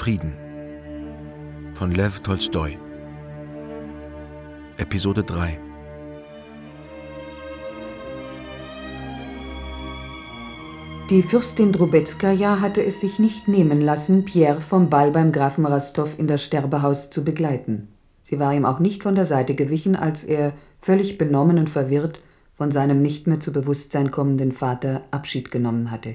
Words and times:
Frieden 0.00 0.34
von 1.74 1.90
Lev 1.90 2.20
Tolstoi 2.20 2.78
Episode 4.78 5.22
3 5.22 5.60
Die 11.10 11.22
Fürstin 11.22 11.72
Drubetskaja 11.72 12.62
hatte 12.62 12.82
es 12.82 13.02
sich 13.02 13.18
nicht 13.18 13.46
nehmen 13.46 13.82
lassen, 13.82 14.24
Pierre 14.24 14.62
vom 14.62 14.88
Ball 14.88 15.10
beim 15.10 15.32
Grafen 15.32 15.66
Rastow 15.66 16.08
in 16.16 16.26
das 16.26 16.42
Sterbehaus 16.42 17.10
zu 17.10 17.22
begleiten. 17.22 17.88
Sie 18.22 18.38
war 18.38 18.54
ihm 18.54 18.64
auch 18.64 18.78
nicht 18.78 19.02
von 19.02 19.14
der 19.14 19.26
Seite 19.26 19.54
gewichen, 19.54 19.96
als 19.96 20.24
er, 20.24 20.54
völlig 20.80 21.18
benommen 21.18 21.58
und 21.58 21.68
verwirrt, 21.68 22.22
von 22.56 22.70
seinem 22.70 23.02
nicht 23.02 23.26
mehr 23.26 23.40
zu 23.40 23.52
Bewusstsein 23.52 24.10
kommenden 24.10 24.52
Vater 24.52 25.02
Abschied 25.10 25.50
genommen 25.50 25.90
hatte. 25.90 26.14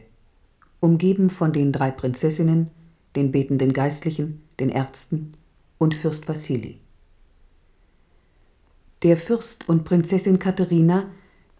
Umgeben 0.79 1.29
von 1.29 1.53
den 1.53 1.71
drei 1.71 1.91
Prinzessinnen, 1.91 2.71
den 3.15 3.31
betenden 3.31 3.73
Geistlichen, 3.73 4.41
den 4.59 4.69
Ärzten 4.69 5.33
und 5.77 5.95
Fürst 5.95 6.27
Wassili. 6.27 6.79
Der 9.03 9.17
Fürst 9.17 9.69
und 9.69 9.83
Prinzessin 9.83 10.39
Katharina 10.39 11.05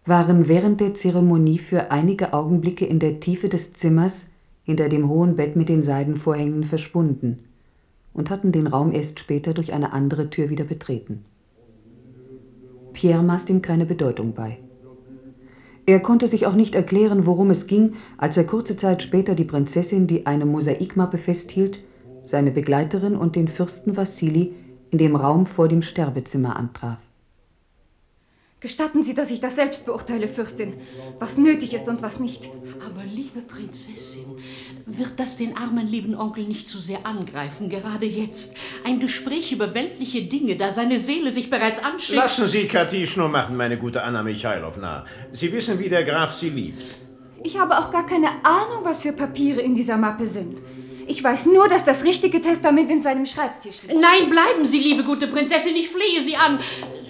waren 0.04 0.48
während 0.48 0.80
der 0.80 0.94
Zeremonie 0.94 1.58
für 1.58 1.90
einige 1.90 2.32
Augenblicke 2.32 2.86
in 2.86 2.98
der 2.98 3.20
Tiefe 3.20 3.48
des 3.48 3.72
Zimmers 3.72 4.28
hinter 4.64 4.88
dem 4.88 5.08
hohen 5.08 5.36
Bett 5.36 5.56
mit 5.56 5.68
den 5.68 5.82
Seidenvorhängen 5.82 6.64
verschwunden 6.64 7.44
und 8.12 8.30
hatten 8.30 8.50
den 8.50 8.66
Raum 8.66 8.92
erst 8.92 9.20
später 9.20 9.54
durch 9.54 9.72
eine 9.72 9.92
andere 9.92 10.30
Tür 10.30 10.50
wieder 10.50 10.64
betreten. 10.64 11.24
Pierre 12.92 13.22
maß 13.22 13.48
ihm 13.50 13.62
keine 13.62 13.84
Bedeutung 13.84 14.32
bei. 14.32 14.58
Er 15.88 16.00
konnte 16.00 16.26
sich 16.26 16.46
auch 16.46 16.54
nicht 16.54 16.74
erklären, 16.74 17.26
worum 17.26 17.50
es 17.50 17.68
ging, 17.68 17.94
als 18.18 18.36
er 18.36 18.44
kurze 18.44 18.76
Zeit 18.76 19.04
später 19.04 19.36
die 19.36 19.44
Prinzessin, 19.44 20.08
die 20.08 20.26
eine 20.26 20.44
Mosaikmappe 20.44 21.16
festhielt, 21.16 21.84
seine 22.24 22.50
Begleiterin 22.50 23.14
und 23.14 23.36
den 23.36 23.46
Fürsten 23.46 23.96
Wassili 23.96 24.52
in 24.90 24.98
dem 24.98 25.14
Raum 25.14 25.46
vor 25.46 25.68
dem 25.68 25.82
Sterbezimmer 25.82 26.56
antraf. 26.56 26.98
Gestatten 28.66 29.04
Sie, 29.04 29.14
dass 29.14 29.30
ich 29.30 29.38
das 29.38 29.54
selbst 29.54 29.86
beurteile, 29.86 30.26
Fürstin, 30.26 30.74
was 31.20 31.38
nötig 31.38 31.72
ist 31.72 31.86
und 31.86 32.02
was 32.02 32.18
nicht. 32.18 32.50
Aber 32.84 33.04
liebe 33.04 33.40
Prinzessin, 33.40 34.24
wird 34.86 35.20
das 35.20 35.36
den 35.36 35.56
armen 35.56 35.86
lieben 35.86 36.16
Onkel 36.16 36.42
nicht 36.48 36.68
zu 36.68 36.80
sehr 36.80 37.06
angreifen, 37.06 37.68
gerade 37.68 38.06
jetzt? 38.06 38.56
Ein 38.84 38.98
Gespräch 38.98 39.52
über 39.52 39.72
weltliche 39.72 40.22
Dinge, 40.22 40.56
da 40.56 40.72
seine 40.72 40.98
Seele 40.98 41.30
sich 41.30 41.48
bereits 41.48 41.84
anschlägt. 41.84 42.20
Lassen 42.20 42.48
Sie 42.48 42.66
Katisch 42.66 43.16
nur 43.16 43.28
machen, 43.28 43.56
meine 43.56 43.78
gute 43.78 44.02
Anna 44.02 44.24
Michailowna. 44.24 45.04
Sie 45.30 45.52
wissen, 45.52 45.78
wie 45.78 45.88
der 45.88 46.02
Graf 46.02 46.34
Sie 46.34 46.50
liebt. 46.50 46.98
Ich 47.44 47.56
habe 47.56 47.78
auch 47.78 47.92
gar 47.92 48.04
keine 48.04 48.30
Ahnung, 48.42 48.82
was 48.82 49.02
für 49.02 49.12
Papiere 49.12 49.60
in 49.60 49.76
dieser 49.76 49.96
Mappe 49.96 50.26
sind. 50.26 50.58
Ich 51.08 51.22
weiß 51.22 51.46
nur, 51.46 51.68
dass 51.68 51.84
das 51.84 52.04
richtige 52.04 52.40
Testament 52.40 52.90
in 52.90 53.02
seinem 53.02 53.26
Schreibtisch 53.26 53.82
liegt. 53.82 53.94
Nein, 53.94 54.28
bleiben 54.28 54.64
Sie, 54.64 54.78
liebe 54.78 55.04
gute 55.04 55.28
Prinzessin, 55.28 55.76
ich 55.76 55.88
flehe 55.88 56.20
Sie 56.20 56.36
an. 56.36 56.58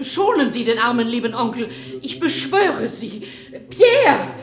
Schonen 0.02 0.52
Sie 0.52 0.64
den 0.64 0.78
armen 0.78 1.08
lieben 1.08 1.34
Onkel. 1.34 1.68
Ich 2.02 2.20
beschwöre 2.20 2.88
Sie. 2.88 3.22
Pierre! 3.70 4.34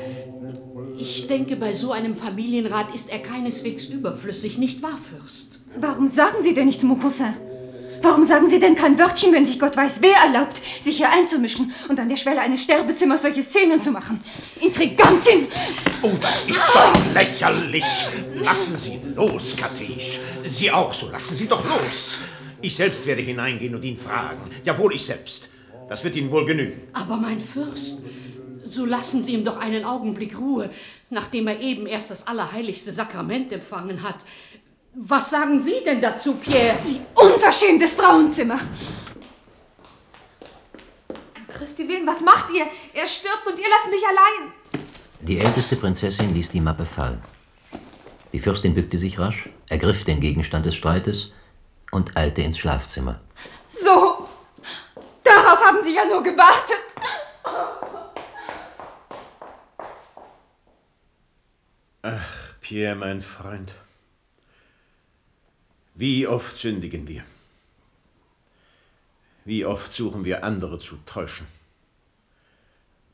Ich 0.97 1.27
denke, 1.27 1.55
bei 1.55 1.73
so 1.73 1.91
einem 1.91 2.15
Familienrat 2.15 2.93
ist 2.95 3.11
er 3.11 3.19
keineswegs 3.19 3.85
überflüssig, 3.85 4.57
nicht 4.57 4.81
wahr, 4.81 4.97
Fürst? 4.97 5.61
Warum 5.77 6.07
sagen 6.07 6.41
Sie 6.41 6.53
denn 6.53 6.67
nicht, 6.67 6.83
mon 6.83 6.99
Cousin? 6.99 7.33
Warum 8.03 8.25
sagen 8.25 8.49
Sie 8.49 8.59
denn 8.59 8.75
kein 8.75 8.99
Wörtchen, 8.99 9.31
wenn 9.31 9.45
sich 9.45 9.57
Gott 9.57 9.77
weiß, 9.77 10.01
wer 10.01 10.17
erlaubt, 10.17 10.61
sich 10.81 10.97
hier 10.97 11.09
einzumischen 11.09 11.73
und 11.87 11.97
an 11.97 12.09
der 12.09 12.17
Schwelle 12.17 12.41
eines 12.41 12.61
Sterbezimmers 12.61 13.21
solche 13.21 13.41
Szenen 13.41 13.81
zu 13.81 13.91
machen? 13.91 14.21
Intrigantin! 14.59 15.47
Oh, 16.01 16.11
das 16.19 16.45
ist 16.45 16.59
doch 16.59 17.13
lächerlich. 17.13 17.85
Lassen 18.43 18.75
Sie 18.75 18.99
los, 19.15 19.55
Katisch. 19.55 20.19
Sie 20.43 20.69
auch 20.69 20.91
so, 20.91 21.09
lassen 21.11 21.37
Sie 21.37 21.47
doch 21.47 21.63
los. 21.63 22.19
Ich 22.61 22.75
selbst 22.75 23.07
werde 23.07 23.21
hineingehen 23.21 23.73
und 23.73 23.85
ihn 23.85 23.97
fragen. 23.97 24.49
Jawohl, 24.65 24.95
ich 24.95 25.05
selbst. 25.05 25.47
Das 25.87 26.03
wird 26.03 26.17
Ihnen 26.17 26.29
wohl 26.29 26.43
genügen. 26.43 26.81
Aber 26.91 27.15
mein 27.15 27.39
Fürst, 27.39 27.99
so 28.65 28.85
lassen 28.85 29.23
Sie 29.23 29.33
ihm 29.33 29.45
doch 29.45 29.57
einen 29.57 29.85
Augenblick 29.85 30.37
Ruhe, 30.37 30.69
nachdem 31.09 31.47
er 31.47 31.61
eben 31.61 31.85
erst 31.85 32.11
das 32.11 32.27
allerheiligste 32.27 32.91
Sakrament 32.91 33.53
empfangen 33.53 34.03
hat. 34.03 34.17
Was 34.95 35.31
sagen 35.31 35.57
Sie 35.57 35.83
denn 35.83 35.99
dazu, 35.99 36.35
Pierre? 36.35 36.79
Sie 36.79 37.01
unverschämtes 37.15 37.93
Frauenzimmer! 37.95 38.59
Christi 41.47 41.87
Willen, 41.87 42.05
was 42.05 42.21
macht 42.21 42.51
ihr? 42.51 42.67
Er 42.93 43.07
stirbt 43.07 43.47
und 43.47 43.57
ihr 43.57 43.69
lasst 43.69 43.89
mich 43.89 44.03
allein. 44.05 44.53
Die 45.21 45.39
älteste 45.39 45.77
Prinzessin 45.77 46.33
ließ 46.33 46.51
die 46.51 46.59
Mappe 46.59 46.85
fallen. 46.85 47.21
Die 48.33 48.39
Fürstin 48.39 48.75
bückte 48.75 48.99
sich 48.99 49.17
rasch, 49.17 49.49
ergriff 49.67 50.03
den 50.03 50.19
Gegenstand 50.19 50.65
des 50.65 50.75
Streites 50.75 51.31
und 51.91 52.15
eilte 52.15 52.41
ins 52.41 52.59
Schlafzimmer. 52.59 53.19
So, 53.67 54.27
darauf 55.23 55.65
haben 55.65 55.81
Sie 55.83 55.95
ja 55.95 56.05
nur 56.05 56.21
gewartet. 56.21 56.77
Ach, 62.03 62.53
Pierre, 62.59 62.95
mein 62.95 63.21
Freund. 63.21 63.73
Wie 65.95 66.25
oft 66.25 66.55
sündigen 66.55 67.07
wir? 67.07 67.23
Wie 69.45 69.65
oft 69.65 69.91
suchen 69.91 70.25
wir 70.25 70.43
andere 70.43 70.79
zu 70.79 70.97
täuschen? 71.05 71.47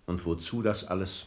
Und 0.06 0.26
wozu 0.26 0.62
das 0.62 0.86
alles? 0.86 1.26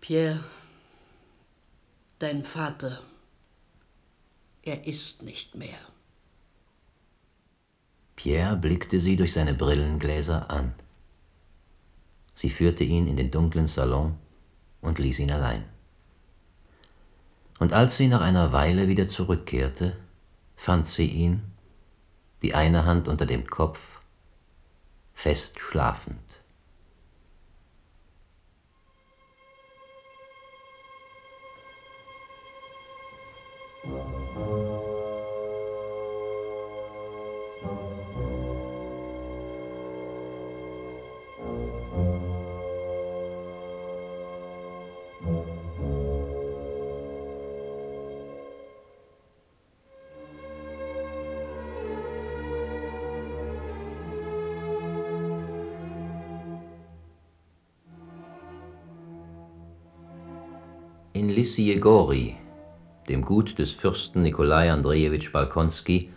Pierre, 0.00 0.44
dein 2.18 2.44
Vater, 2.44 3.02
er 4.62 4.86
ist 4.86 5.22
nicht 5.22 5.54
mehr. 5.54 5.78
Pierre 8.14 8.56
blickte 8.56 9.00
sie 9.00 9.16
durch 9.16 9.32
seine 9.32 9.54
Brillengläser 9.54 10.50
an. 10.50 10.74
Sie 12.34 12.50
führte 12.50 12.84
ihn 12.84 13.06
in 13.06 13.16
den 13.16 13.30
dunklen 13.30 13.66
Salon 13.66 14.16
und 14.80 14.98
ließ 14.98 15.20
ihn 15.20 15.30
allein. 15.30 15.64
Und 17.58 17.72
als 17.72 17.96
sie 17.96 18.08
nach 18.08 18.20
einer 18.20 18.52
Weile 18.52 18.88
wieder 18.88 19.06
zurückkehrte, 19.06 19.96
fand 20.56 20.86
sie 20.86 21.06
ihn, 21.06 21.42
die 22.42 22.54
eine 22.54 22.84
Hand 22.84 23.08
unter 23.08 23.26
dem 23.26 23.46
Kopf, 23.46 24.00
fest 25.14 25.60
schlafend. 25.60 26.33
In 61.16 61.28
Lissijegori, 61.28 62.34
dem 63.08 63.22
Gut 63.22 63.60
des 63.60 63.70
Fürsten 63.70 64.22
Nikolai 64.22 64.72
Andrejewitsch 64.72 65.30
Balkonski, 65.30 66.10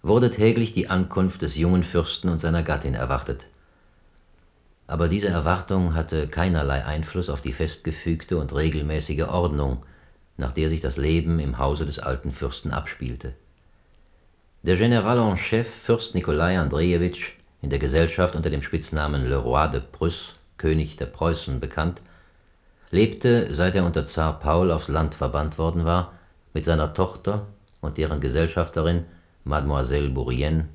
wurde 0.00 0.30
täglich 0.30 0.72
die 0.72 0.88
Ankunft 0.88 1.42
des 1.42 1.58
jungen 1.58 1.82
Fürsten 1.82 2.30
und 2.30 2.40
seiner 2.40 2.62
Gattin 2.62 2.94
erwartet. 2.94 3.44
Aber 4.86 5.08
diese 5.08 5.28
Erwartung 5.28 5.92
hatte 5.92 6.26
keinerlei 6.26 6.86
Einfluss 6.86 7.28
auf 7.28 7.42
die 7.42 7.52
festgefügte 7.52 8.38
und 8.38 8.54
regelmäßige 8.54 9.24
Ordnung, 9.24 9.84
nach 10.38 10.52
der 10.52 10.70
sich 10.70 10.80
das 10.80 10.96
Leben 10.96 11.38
im 11.38 11.58
Hause 11.58 11.84
des 11.84 11.98
alten 11.98 12.32
Fürsten 12.32 12.70
abspielte. 12.70 13.34
Der 14.62 14.76
General 14.76 15.18
en 15.18 15.36
Chef 15.36 15.68
Fürst 15.68 16.14
Nikolai 16.14 16.58
Andrejewitsch, 16.58 17.32
in 17.60 17.68
der 17.68 17.78
Gesellschaft 17.78 18.36
unter 18.36 18.48
dem 18.48 18.62
Spitznamen 18.62 19.26
Le 19.26 19.36
Roi 19.36 19.68
de 19.68 19.82
Prusse, 19.82 20.32
König 20.56 20.96
der 20.96 21.06
Preußen, 21.06 21.60
bekannt, 21.60 22.00
lebte, 22.94 23.52
seit 23.52 23.74
er 23.74 23.84
unter 23.84 24.04
Zar 24.04 24.38
Paul 24.38 24.70
aufs 24.70 24.86
Land 24.86 25.16
verbannt 25.16 25.58
worden 25.58 25.84
war, 25.84 26.12
mit 26.52 26.64
seiner 26.64 26.94
Tochter 26.94 27.46
und 27.80 27.98
deren 27.98 28.20
Gesellschafterin 28.20 29.04
Mademoiselle 29.42 30.10
Bourrienne 30.10 30.68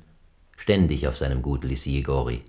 ständig 0.56 1.08
auf 1.08 1.16
seinem 1.16 1.40
Gut 1.40 1.64
Lissy-Gori. 1.64 2.42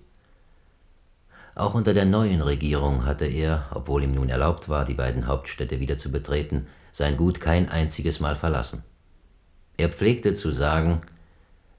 Auch 1.55 1.73
unter 1.73 1.93
der 1.93 2.03
neuen 2.03 2.41
Regierung 2.41 3.05
hatte 3.05 3.25
er, 3.25 3.67
obwohl 3.73 4.03
ihm 4.03 4.11
nun 4.11 4.27
erlaubt 4.27 4.67
war, 4.67 4.83
die 4.83 4.93
beiden 4.93 5.25
Hauptstädte 5.25 5.79
wieder 5.79 5.97
zu 5.97 6.11
betreten, 6.11 6.67
sein 6.91 7.15
Gut 7.15 7.39
kein 7.39 7.69
einziges 7.69 8.19
Mal 8.19 8.35
verlassen. 8.35 8.83
Er 9.77 9.87
pflegte 9.87 10.33
zu 10.33 10.51
sagen, 10.51 11.01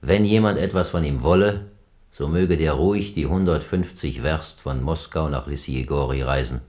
wenn 0.01 0.25
jemand 0.25 0.57
etwas 0.57 0.89
von 0.89 1.03
ihm 1.03 1.21
wolle, 1.21 1.65
so 2.09 2.27
möge 2.27 2.57
der 2.57 2.73
ruhig 2.73 3.13
die 3.13 3.25
150 3.25 4.23
Werst 4.23 4.61
von 4.61 4.81
Moskau 4.81 5.29
nach 5.29 5.45
Lissijegori 5.45 6.23
reisen. 6.23 6.61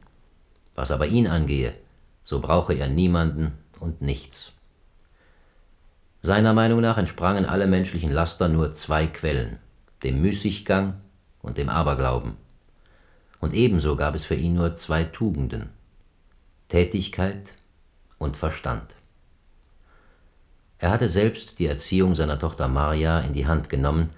Was 0.75 0.91
aber 0.91 1.07
ihn 1.07 1.27
angehe, 1.27 1.75
so 2.25 2.41
brauche 2.41 2.75
er 2.75 2.89
niemanden 2.89 3.53
und 3.81 4.03
nichts. 4.03 4.53
Seiner 6.23 6.55
Meinung 6.55 6.81
nach 6.81 6.97
entsprangen 6.97 7.45
alle 7.45 7.67
menschlichen 7.67 8.11
Laster 8.11 8.49
nur 8.49 8.73
zwei 8.73 9.07
Quellen, 9.07 9.59
dem 10.03 10.23
Müßiggang 10.23 10.95
und 11.43 11.59
dem 11.59 11.69
Aberglauben. 11.69 12.37
Und 13.41 13.53
ebenso 13.53 13.95
gab 13.95 14.15
es 14.15 14.25
für 14.25 14.35
ihn 14.35 14.55
nur 14.55 14.75
zwei 14.75 15.05
Tugenden, 15.05 15.69
Tätigkeit 16.69 17.55
und 18.19 18.39
Verstand. 18.39 18.95
Er 20.79 20.91
hatte 20.91 21.09
selbst 21.09 21.59
die 21.59 21.67
Erziehung 21.67 22.15
seiner 22.15 22.39
Tochter 22.39 22.69
Maria 22.69 23.21
in 23.21 23.33
die 23.35 23.47
Hand 23.47 23.69
genommen 23.69 24.11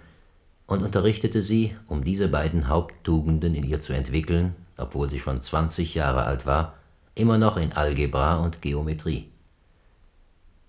und 0.67 0.83
unterrichtete 0.83 1.43
sie, 1.43 1.77
um 1.87 2.05
diese 2.05 2.29
beiden 2.29 2.69
Haupttugenden 2.69 3.55
in 3.55 3.65
ihr 3.65 3.81
zu 3.81 3.93
entwickeln, 3.93 4.55
obwohl 4.77 5.09
sie 5.11 5.19
schon 5.19 5.41
20 5.41 5.95
Jahre 5.95 6.25
alt 6.25 6.47
war, 6.47 6.75
immer 7.15 7.39
noch 7.39 7.57
in 7.57 7.73
Algebra 7.73 8.37
und 8.37 8.61
Geometrie. 8.61 9.31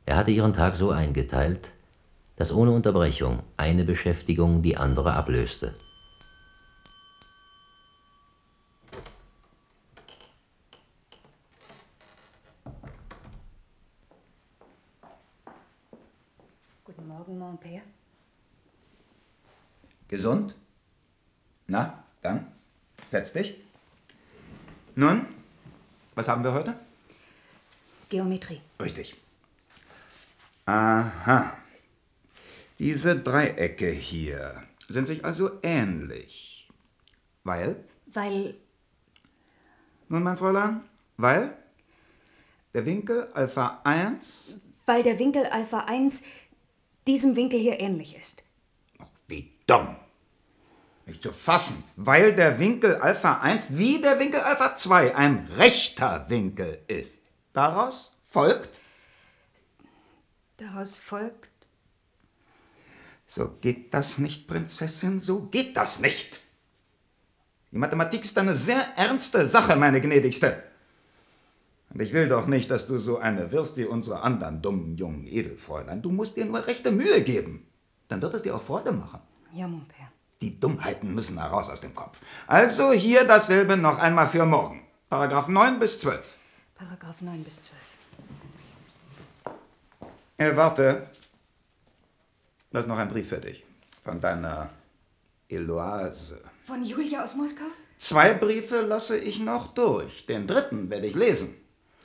Er 0.05 0.15
hatte 0.15 0.31
ihren 0.31 0.53
Tag 0.53 0.77
so 0.77 0.91
eingeteilt, 0.91 1.71
dass 2.37 2.53
ohne 2.53 2.71
Unterbrechung 2.71 3.43
eine 3.57 3.83
Beschäftigung 3.83 4.61
die 4.61 4.77
andere 4.77 5.13
ablöste. 5.13 5.73
Guten 16.85 17.07
Morgen, 17.07 17.37
mon 17.37 17.57
père. 17.59 17.81
Gesund? 20.07 20.55
Na, 21.67 22.05
dann, 22.21 22.47
setz 23.07 23.33
dich. 23.33 23.66
Nun, 24.99 25.27
was 26.15 26.27
haben 26.27 26.43
wir 26.43 26.53
heute? 26.53 26.73
Geometrie. 28.09 28.59
Richtig. 28.81 29.15
Aha. 30.65 31.55
Diese 32.79 33.19
Dreiecke 33.19 33.91
hier 33.91 34.63
sind 34.89 35.05
sich 35.05 35.23
also 35.23 35.59
ähnlich. 35.61 36.67
Weil? 37.43 37.75
Weil 38.07 38.55
Nun, 40.09 40.23
mein 40.23 40.35
Fräulein, 40.35 40.81
weil 41.17 41.55
der 42.73 42.87
Winkel 42.87 43.29
Alpha 43.35 43.81
1 43.83 44.55
Weil 44.87 45.03
der 45.03 45.19
Winkel 45.19 45.45
Alpha 45.45 45.81
1 45.81 46.23
diesem 47.05 47.35
Winkel 47.35 47.59
hier 47.59 47.79
ähnlich 47.79 48.17
ist. 48.17 48.45
Wie 49.27 49.51
dumm. 49.67 49.95
Nicht 51.07 51.23
zu 51.23 51.31
fassen. 51.31 51.83
Weil 51.95 52.35
der 52.35 52.59
Winkel 52.59 52.95
Alpha 52.95 53.39
1 53.39 53.67
wie 53.71 54.01
der 54.01 54.19
Winkel 54.19 54.41
Alpha 54.41 54.75
2 54.75 55.15
ein 55.15 55.47
rechter 55.55 56.29
Winkel 56.29 56.79
ist. 56.87 57.19
Daraus 57.53 58.11
folgt, 58.23 58.79
Daraus 60.57 60.95
folgt. 60.97 61.51
so 63.27 63.49
geht 63.61 63.93
das 63.93 64.17
nicht, 64.17 64.47
Prinzessin, 64.47 65.19
so 65.19 65.43
geht 65.43 65.77
das 65.77 65.99
nicht. 65.99 66.41
Die 67.71 67.77
Mathematik 67.77 68.23
ist 68.25 68.37
eine 68.37 68.55
sehr 68.55 68.81
ernste 68.97 69.47
Sache, 69.47 69.75
meine 69.75 70.01
gnädigste. 70.01 70.63
Und 71.89 72.01
ich 72.01 72.11
will 72.11 72.27
doch 72.27 72.47
nicht, 72.47 72.69
dass 72.69 72.85
du 72.87 72.97
so 72.97 73.17
eine 73.17 73.51
wirst 73.51 73.77
wie 73.77 73.85
unsere 73.85 74.21
anderen 74.21 74.61
dummen 74.61 74.97
jungen 74.97 75.25
Edelfräulein. 75.27 76.01
Du 76.01 76.11
musst 76.11 76.35
dir 76.37 76.45
nur 76.45 76.65
rechte 76.67 76.91
Mühe 76.91 77.21
geben. 77.21 77.65
Dann 78.07 78.21
wird 78.21 78.33
es 78.33 78.41
dir 78.43 78.55
auch 78.55 78.61
Freude 78.61 78.91
machen. 78.91 79.21
Ja, 79.53 79.67
mon 79.67 79.81
père. 79.87 80.09
Die 80.41 80.59
Dummheiten 80.59 81.15
müssen 81.15 81.39
heraus 81.39 81.69
aus 81.69 81.81
dem 81.81 81.95
Kopf. 81.95 82.19
Also 82.45 82.91
hier 82.91 83.25
dasselbe 83.25 83.75
noch 83.75 83.99
einmal 83.99 84.29
für 84.29 84.45
morgen. 84.45 84.85
Paragraph 85.09 85.47
9 85.47 85.79
bis 85.79 85.99
12. 85.99 86.37
Paragraph 86.75 87.21
9 87.21 87.43
bis 87.43 87.61
12. 87.61 87.77
Äh, 90.37 90.55
warte. 90.55 91.09
Da 92.71 92.79
ist 92.79 92.87
noch 92.87 92.97
ein 92.97 93.09
Brief 93.09 93.29
für 93.29 93.39
dich. 93.39 93.63
Von 94.03 94.21
deiner 94.21 94.69
Eloise. 95.49 96.39
Von 96.65 96.83
Julia 96.83 97.23
aus 97.23 97.35
Moskau? 97.35 97.65
Zwei 97.97 98.33
Briefe 98.33 98.81
lasse 98.81 99.17
ich 99.17 99.39
noch 99.39 99.73
durch. 99.73 100.25
Den 100.27 100.45
dritten 100.45 100.89
werde 100.89 101.07
ich 101.07 101.15
lesen. 101.15 101.55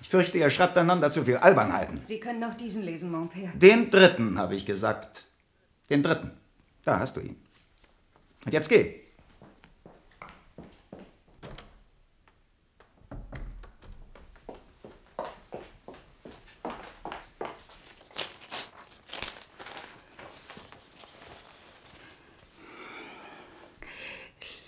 Ich 0.01 0.09
fürchte, 0.09 0.39
ihr 0.39 0.49
schreibt 0.51 0.79
einander 0.79 1.11
zu 1.11 1.25
viel 1.25 1.37
Albernheiten. 1.37 1.97
Sie 1.99 2.19
können 2.19 2.43
auch 2.45 2.55
diesen 2.55 2.83
lesen, 2.83 3.11
mon 3.11 3.29
père. 3.29 3.51
Den 3.55 3.91
dritten, 3.91 4.39
habe 4.39 4.55
ich 4.55 4.65
gesagt. 4.65 5.27
Den 5.91 6.03
dritten. 6.03 6.31
Da 6.85 6.99
hast 6.99 7.17
du 7.17 7.21
ihn. 7.21 7.42
Und 8.45 8.53
jetzt 8.53 8.69
geh. 8.69 9.03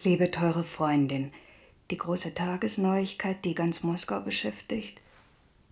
Liebe 0.04 0.30
teure 0.30 0.64
Freundin, 0.64 1.32
die 1.90 1.96
große 1.96 2.34
Tagesneuigkeit, 2.34 3.42
die 3.44 3.54
ganz 3.54 3.82
Moskau 3.82 4.20
beschäftigt, 4.20 5.00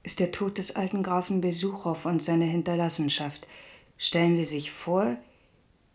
ist 0.02 0.20
der 0.20 0.32
Tod 0.32 0.56
des 0.56 0.75
alten 0.75 1.02
Grafen 1.02 1.43
Besuchow 1.43 2.06
und 2.06 2.22
seine 2.22 2.46
Hinterlassenschaft. 2.46 3.46
Stellen 3.98 4.34
Sie 4.34 4.46
sich 4.46 4.72
vor, 4.72 5.19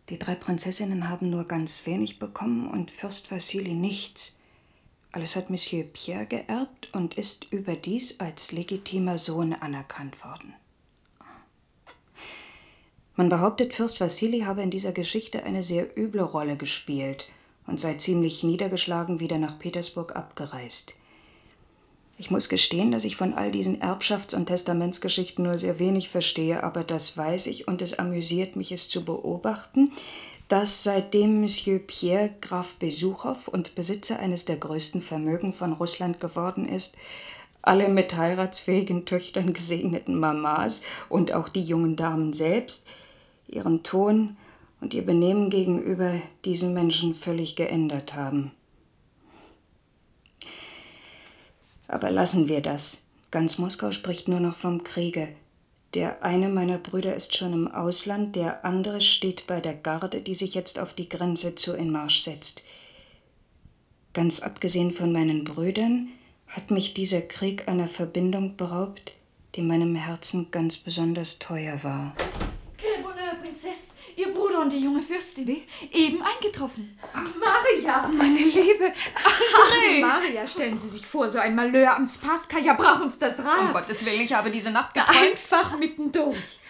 die 0.08 0.18
drei 0.18 0.34
Prinzessinnen 0.34 1.08
haben 1.08 1.30
nur 1.30 1.44
ganz 1.44 1.86
wenig 1.86 2.18
bekommen 2.18 2.68
und 2.68 2.90
Fürst 2.90 3.30
Wassili 3.30 3.74
nichts. 3.74 4.38
Alles 5.12 5.36
hat 5.36 5.50
Monsieur 5.50 5.84
Pierre 5.84 6.26
geerbt 6.26 6.88
und 6.94 7.14
ist 7.14 7.52
überdies 7.52 8.20
als 8.20 8.52
legitimer 8.52 9.18
Sohn 9.18 9.52
anerkannt 9.52 10.22
worden. 10.24 10.54
Man 13.16 13.28
behauptet, 13.28 13.74
Fürst 13.74 14.00
Wassili 14.00 14.40
habe 14.40 14.62
in 14.62 14.70
dieser 14.70 14.92
Geschichte 14.92 15.42
eine 15.42 15.62
sehr 15.62 15.98
üble 15.98 16.22
Rolle 16.22 16.56
gespielt 16.56 17.28
und 17.66 17.80
sei 17.80 17.94
ziemlich 17.94 18.44
niedergeschlagen 18.44 19.20
wieder 19.20 19.38
nach 19.38 19.58
Petersburg 19.58 20.14
abgereist. 20.14 20.94
Ich 22.20 22.32
muss 22.32 22.48
gestehen, 22.48 22.90
dass 22.90 23.04
ich 23.04 23.16
von 23.16 23.32
all 23.32 23.52
diesen 23.52 23.80
Erbschafts- 23.80 24.34
und 24.34 24.46
Testamentsgeschichten 24.46 25.44
nur 25.44 25.56
sehr 25.56 25.78
wenig 25.78 26.08
verstehe, 26.08 26.64
aber 26.64 26.82
das 26.82 27.16
weiß 27.16 27.46
ich 27.46 27.68
und 27.68 27.80
es 27.80 27.96
amüsiert 27.96 28.56
mich, 28.56 28.72
es 28.72 28.88
zu 28.88 29.04
beobachten, 29.04 29.92
dass 30.48 30.82
seitdem 30.82 31.40
Monsieur 31.40 31.78
Pierre 31.78 32.30
Graf 32.40 32.74
Besuchow 32.74 33.46
und 33.46 33.76
Besitzer 33.76 34.18
eines 34.18 34.46
der 34.46 34.56
größten 34.56 35.00
Vermögen 35.00 35.52
von 35.52 35.74
Russland 35.74 36.18
geworden 36.18 36.68
ist, 36.68 36.96
alle 37.62 37.88
mit 37.88 38.16
heiratsfähigen 38.16 39.04
Töchtern 39.04 39.52
gesegneten 39.52 40.18
Mamas 40.18 40.82
und 41.08 41.32
auch 41.32 41.48
die 41.48 41.62
jungen 41.62 41.94
Damen 41.94 42.32
selbst 42.32 42.88
ihren 43.46 43.84
Ton 43.84 44.36
und 44.80 44.92
ihr 44.92 45.04
Benehmen 45.04 45.50
gegenüber 45.50 46.14
diesen 46.44 46.74
Menschen 46.74 47.14
völlig 47.14 47.54
geändert 47.54 48.14
haben. 48.14 48.52
Aber 51.88 52.10
lassen 52.10 52.48
wir 52.48 52.60
das. 52.60 53.02
Ganz 53.30 53.58
Moskau 53.58 53.90
spricht 53.90 54.28
nur 54.28 54.40
noch 54.40 54.56
vom 54.56 54.84
Kriege. 54.84 55.28
Der 55.94 56.22
eine 56.22 56.50
meiner 56.50 56.78
Brüder 56.78 57.16
ist 57.16 57.36
schon 57.36 57.54
im 57.54 57.68
Ausland, 57.68 58.36
der 58.36 58.64
andere 58.64 59.00
steht 59.00 59.46
bei 59.46 59.60
der 59.60 59.74
Garde, 59.74 60.20
die 60.20 60.34
sich 60.34 60.54
jetzt 60.54 60.78
auf 60.78 60.92
die 60.92 61.08
Grenze 61.08 61.54
zu 61.54 61.72
in 61.72 61.90
Marsch 61.90 62.20
setzt. 62.20 62.62
Ganz 64.12 64.40
abgesehen 64.40 64.92
von 64.92 65.12
meinen 65.12 65.44
Brüdern 65.44 66.08
hat 66.46 66.70
mich 66.70 66.92
dieser 66.92 67.22
Krieg 67.22 67.68
einer 67.68 67.86
Verbindung 67.86 68.56
beraubt, 68.56 69.14
die 69.54 69.62
meinem 69.62 69.94
Herzen 69.94 70.50
ganz 70.50 70.76
besonders 70.76 71.38
teuer 71.38 71.82
war. 71.82 72.14
Quelle 72.76 73.02
Bonheur, 73.02 73.34
Prinzess. 73.42 73.94
Ihr 74.16 74.32
Bruder 74.32 74.62
und 74.62 74.72
die 74.72 74.82
junge 74.82 75.02
Fürstin. 75.02 75.48
Eben 75.92 76.22
eingetroffen. 76.22 76.98
Maria! 77.88 78.08
Meine 78.08 78.38
Liebe. 78.38 78.92
Ach, 79.24 79.40
Maria, 80.00 80.46
stellen 80.46 80.78
Sie 80.78 80.88
sich 80.88 81.06
vor, 81.06 81.28
so 81.28 81.38
ein 81.38 81.54
Malheur 81.54 81.96
am 81.96 82.06
Spaskaja 82.06 82.74
brach 82.74 83.00
uns 83.00 83.18
das 83.18 83.40
Rad. 83.40 83.60
Um 83.60 83.72
Gottes 83.72 84.04
Willen, 84.04 84.20
ich 84.20 84.32
habe 84.32 84.50
diese 84.50 84.70
Nacht 84.70 84.94
geträumt. 84.94 85.18
Einfach 85.18 85.78
mittendurch. 85.78 86.60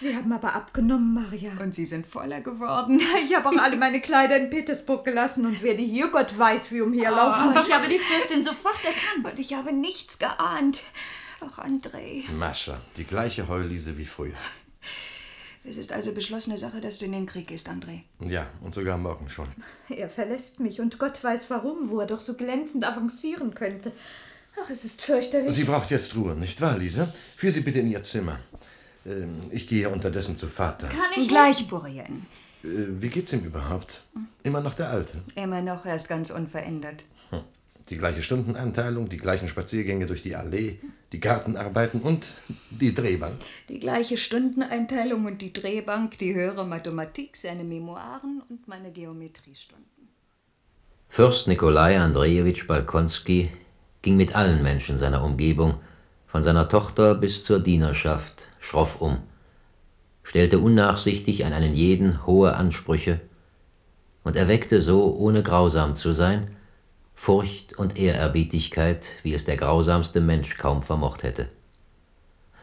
Sie 0.00 0.14
haben 0.14 0.32
aber 0.32 0.54
abgenommen, 0.54 1.14
Maria. 1.14 1.52
Und 1.60 1.74
Sie 1.74 1.84
sind 1.84 2.06
voller 2.06 2.40
geworden. 2.40 3.00
Ich 3.24 3.34
habe 3.34 3.48
auch 3.48 3.60
alle 3.60 3.76
meine 3.76 4.00
Kleider 4.00 4.36
in 4.36 4.48
Petersburg 4.48 5.04
gelassen 5.04 5.44
und 5.44 5.60
werde 5.62 5.82
hier, 5.82 6.08
Gott 6.08 6.38
weiß, 6.38 6.70
wie 6.70 6.82
umherlaufen. 6.82 7.52
Oh, 7.56 7.60
ich 7.66 7.74
habe 7.74 7.88
die 7.88 7.98
Fürstin 7.98 8.44
sofort 8.44 8.78
erkannt. 8.84 9.32
Und 9.32 9.38
ich 9.40 9.54
habe 9.54 9.72
nichts 9.72 10.20
geahnt. 10.20 10.82
Auch 11.40 11.58
André. 11.58 12.30
Mascha, 12.30 12.80
die 12.96 13.04
gleiche 13.04 13.48
Heulise 13.48 13.98
wie 13.98 14.04
früher. 14.04 14.34
Es 15.64 15.76
ist 15.76 15.92
also 15.92 16.12
beschlossene 16.12 16.56
Sache, 16.56 16.80
dass 16.80 16.98
du 16.98 17.04
in 17.04 17.12
den 17.12 17.26
Krieg 17.26 17.48
gehst, 17.48 17.68
André. 17.68 18.00
Ja, 18.20 18.46
und 18.62 18.72
sogar 18.74 18.96
morgen 18.96 19.28
schon. 19.28 19.48
Er 19.88 20.08
verlässt 20.08 20.60
mich 20.60 20.80
und 20.80 20.98
Gott 20.98 21.22
weiß 21.22 21.50
warum, 21.50 21.90
wo 21.90 22.00
er 22.00 22.06
doch 22.06 22.20
so 22.20 22.34
glänzend 22.34 22.86
avancieren 22.86 23.54
könnte. 23.54 23.92
Ach, 24.62 24.70
es 24.70 24.84
ist 24.84 25.02
fürchterlich. 25.02 25.52
Sie 25.54 25.64
braucht 25.64 25.90
jetzt 25.90 26.16
Ruhe, 26.16 26.34
nicht 26.34 26.60
wahr, 26.60 26.76
Lisa? 26.76 27.12
Führ 27.36 27.50
sie 27.50 27.60
bitte 27.60 27.80
in 27.80 27.88
ihr 27.88 28.02
Zimmer. 28.02 28.38
Ähm, 29.06 29.40
Ich 29.50 29.66
gehe 29.68 29.88
unterdessen 29.88 30.36
zu 30.36 30.48
Vater. 30.48 30.88
Kann 30.88 30.98
ich 31.16 31.28
Gleich, 31.28 31.68
Bourien. 31.68 32.26
Äh, 32.64 32.68
Wie 33.00 33.08
geht's 33.08 33.32
ihm 33.32 33.44
überhaupt? 33.44 34.02
Immer 34.42 34.60
noch 34.60 34.74
der 34.74 34.90
Alte. 34.90 35.18
Immer 35.36 35.62
noch, 35.62 35.84
er 35.86 35.94
ist 35.94 36.08
ganz 36.08 36.30
unverändert. 36.30 37.04
Hm. 37.30 37.42
Die 37.88 37.96
gleiche 37.96 38.22
Stundeneinteilung, 38.22 39.08
die 39.08 39.16
gleichen 39.16 39.48
Spaziergänge 39.48 40.04
durch 40.06 40.20
die 40.20 40.36
Allee, 40.36 40.78
die 41.12 41.20
Gartenarbeiten 41.20 42.02
und 42.02 42.34
die 42.70 42.94
Drehbank. 42.94 43.36
Die 43.70 43.80
gleiche 43.80 44.18
Stundeneinteilung 44.18 45.24
und 45.24 45.40
die 45.40 45.54
Drehbank, 45.54 46.18
die 46.18 46.34
höhere 46.34 46.66
Mathematik, 46.66 47.34
seine 47.36 47.64
Memoiren 47.64 48.42
und 48.50 48.68
meine 48.68 48.92
Geometriestunden. 48.92 49.86
Fürst 51.08 51.48
Nikolai 51.48 51.98
Andrejewitsch 51.98 52.66
Balkonski 52.66 53.50
ging 54.02 54.16
mit 54.16 54.36
allen 54.36 54.62
Menschen 54.62 54.98
seiner 54.98 55.24
Umgebung, 55.24 55.74
von 56.26 56.42
seiner 56.42 56.68
Tochter 56.68 57.14
bis 57.14 57.42
zur 57.42 57.58
Dienerschaft, 57.58 58.48
schroff 58.60 59.00
um, 59.00 59.16
stellte 60.22 60.58
unnachsichtig 60.58 61.46
an 61.46 61.54
einen 61.54 61.72
jeden 61.72 62.26
hohe 62.26 62.54
Ansprüche 62.54 63.20
und 64.24 64.36
erweckte 64.36 64.82
so, 64.82 65.16
ohne 65.16 65.42
grausam 65.42 65.94
zu 65.94 66.12
sein, 66.12 66.54
Furcht 67.20 67.76
und 67.76 67.98
Ehrerbietigkeit, 67.98 69.10
wie 69.24 69.34
es 69.34 69.44
der 69.44 69.56
grausamste 69.56 70.20
Mensch 70.20 70.56
kaum 70.56 70.82
vermocht 70.82 71.24
hätte. 71.24 71.48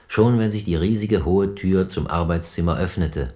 Schon 0.07 0.39
wenn 0.39 0.49
sich 0.49 0.63
die 0.63 0.77
riesige 0.77 1.25
hohe 1.25 1.53
Tür 1.55 1.89
zum 1.89 2.07
Arbeitszimmer 2.07 2.77
öffnete 2.77 3.33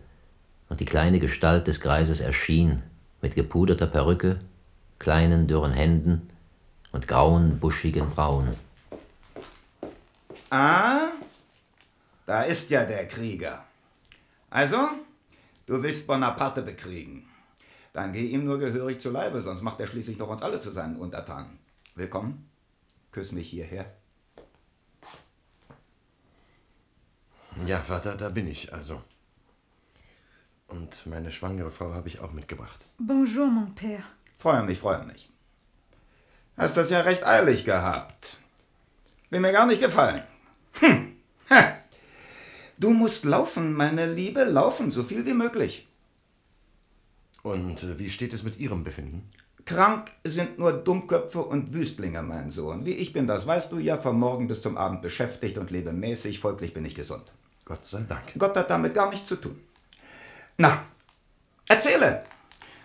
und 0.70 0.80
die 0.80 0.86
kleine 0.86 1.20
Gestalt 1.20 1.68
des 1.68 1.82
Greises 1.82 2.22
erschien, 2.22 2.82
mit 3.22 3.36
gepuderter 3.36 3.86
Perücke, 3.86 4.40
kleinen 4.98 5.48
dürren 5.48 5.74
Händen 5.74 6.30
und 6.94 7.08
grauen, 7.08 7.60
buschigen 7.60 8.10
Brauen. 8.10 8.56
Ah, 10.50 11.10
da 12.26 12.44
ist 12.44 12.72
ja 12.72 12.86
der 12.86 13.08
Krieger. 13.08 13.66
Also, 14.50 14.78
du 15.68 15.84
willst 15.84 16.08
Bonaparte 16.08 16.62
bekriegen. 16.62 17.29
Dann 17.94 18.14
geh 18.14 18.28
ihm 18.28 18.46
nur 18.46 18.60
gehörig 18.60 19.00
zu 19.00 19.10
Leibe, 19.10 19.42
sonst 19.42 19.62
macht 19.62 19.80
er 19.80 19.88
schließlich 19.88 20.18
doch 20.18 20.30
uns 20.30 20.44
alle 20.44 20.60
zu 20.60 20.72
seinen 20.72 20.98
Untertanen. 20.98 21.60
Willkommen. 21.96 22.50
Küss 23.12 23.32
mich 23.32 23.50
hierher. 23.50 23.92
Ja, 27.66 27.82
Vater, 27.82 28.16
da 28.16 28.30
bin 28.30 28.48
ich 28.48 28.72
also. 28.74 29.02
Und 30.68 31.08
meine 31.08 31.32
schwangere 31.32 31.72
Frau 31.72 31.94
habe 31.94 32.08
ich 32.08 32.20
auch 32.20 32.32
mitgebracht. 32.32 32.86
Bonjour, 33.00 33.48
mon 33.48 33.74
père. 33.76 34.04
Freue 34.38 34.64
mich, 34.64 34.80
freue 34.80 35.04
mich. 35.06 35.30
Hast 36.56 36.78
das 36.78 36.92
ja 36.92 37.02
recht 37.02 37.26
eilig 37.26 37.66
gehabt. 37.66 38.38
Will 39.30 39.40
mir 39.40 39.52
gar 39.52 39.66
nicht 39.66 39.82
gefallen. 39.82 40.24
Hm. 40.80 41.18
Ha. 41.50 41.78
Du 42.78 42.92
musst 42.92 43.26
laufen, 43.26 43.74
meine 43.74 44.12
Liebe, 44.14 44.44
laufen, 44.44 44.92
so 44.92 45.04
viel 45.04 45.26
wie 45.26 45.34
möglich. 45.34 45.89
Und 47.50 47.84
äh, 47.84 47.98
wie 47.98 48.10
steht 48.10 48.34
es 48.34 48.44
mit 48.44 48.60
Ihrem 48.60 48.84
Befinden? 48.84 49.28
Krank 49.66 50.12
sind 50.24 50.58
nur 50.58 50.72
Dummköpfe 50.72 51.42
und 51.42 51.74
Wüstlinge, 51.74 52.22
mein 52.24 52.52
Sohn. 52.52 52.86
Wie 52.86 52.94
ich 52.94 53.14
bin, 53.14 53.28
das 53.28 53.46
weißt 53.46 53.72
du 53.72 53.78
ja, 53.78 53.98
vom 53.98 54.20
Morgen 54.20 54.48
bis 54.48 54.62
zum 54.62 54.78
Abend 54.78 55.02
beschäftigt 55.02 55.58
und 55.58 55.70
lebe 55.70 55.92
mäßig, 55.92 56.40
folglich 56.40 56.74
bin 56.74 56.86
ich 56.86 56.96
gesund. 56.96 57.32
Gott 57.66 57.86
sei 57.86 58.02
Dank. 58.08 58.34
Gott 58.38 58.56
hat 58.56 58.70
damit 58.70 58.94
gar 58.94 59.10
nichts 59.10 59.28
zu 59.28 59.36
tun. 59.36 59.60
Na, 60.58 60.82
erzähle, 61.68 62.24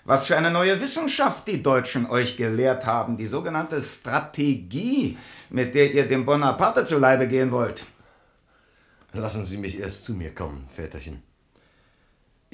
was 0.04 0.26
für 0.26 0.36
eine 0.36 0.50
neue 0.50 0.80
Wissenschaft 0.80 1.48
die 1.48 1.62
Deutschen 1.62 2.06
euch 2.06 2.36
gelehrt 2.36 2.84
haben, 2.84 3.16
die 3.16 3.26
sogenannte 3.26 3.80
Strategie, 3.80 5.16
mit 5.48 5.74
der 5.74 5.92
ihr 5.94 6.06
dem 6.06 6.26
Bonaparte 6.26 6.84
zu 6.84 6.98
Leibe 6.98 7.28
gehen 7.28 7.50
wollt. 7.50 7.86
Lassen 9.12 9.44
Sie 9.44 9.56
mich 9.56 9.78
erst 9.78 10.04
zu 10.04 10.12
mir 10.14 10.34
kommen, 10.34 10.68
Väterchen. 10.70 11.22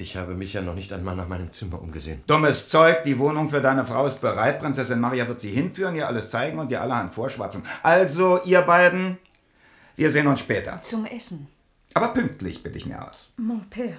Ich 0.01 0.17
habe 0.17 0.33
mich 0.33 0.53
ja 0.53 0.63
noch 0.63 0.73
nicht 0.73 0.91
einmal 0.93 1.15
nach 1.15 1.27
meinem 1.27 1.51
Zimmer 1.51 1.79
umgesehen. 1.79 2.23
Dummes 2.25 2.69
Zeug, 2.69 3.03
die 3.03 3.19
Wohnung 3.19 3.51
für 3.51 3.61
deine 3.61 3.85
Frau 3.85 4.07
ist 4.07 4.19
bereit. 4.19 4.57
Prinzessin 4.57 4.99
Maria 4.99 5.27
wird 5.27 5.39
sie 5.39 5.51
hinführen, 5.51 5.95
ihr 5.95 6.07
alles 6.07 6.31
zeigen 6.31 6.57
und 6.57 6.71
dir 6.71 6.81
allerhand 6.81 7.13
vorschwatzen. 7.13 7.63
Also, 7.83 8.41
ihr 8.43 8.63
beiden, 8.63 9.19
wir 9.95 10.09
sehen 10.09 10.25
uns 10.25 10.39
später. 10.39 10.81
Zum 10.81 11.05
Essen. 11.05 11.49
Aber 11.93 12.07
pünktlich 12.07 12.63
bitte 12.63 12.79
ich 12.79 12.87
mir 12.87 13.07
aus. 13.07 13.29
Mon 13.37 13.63
père. 13.69 13.97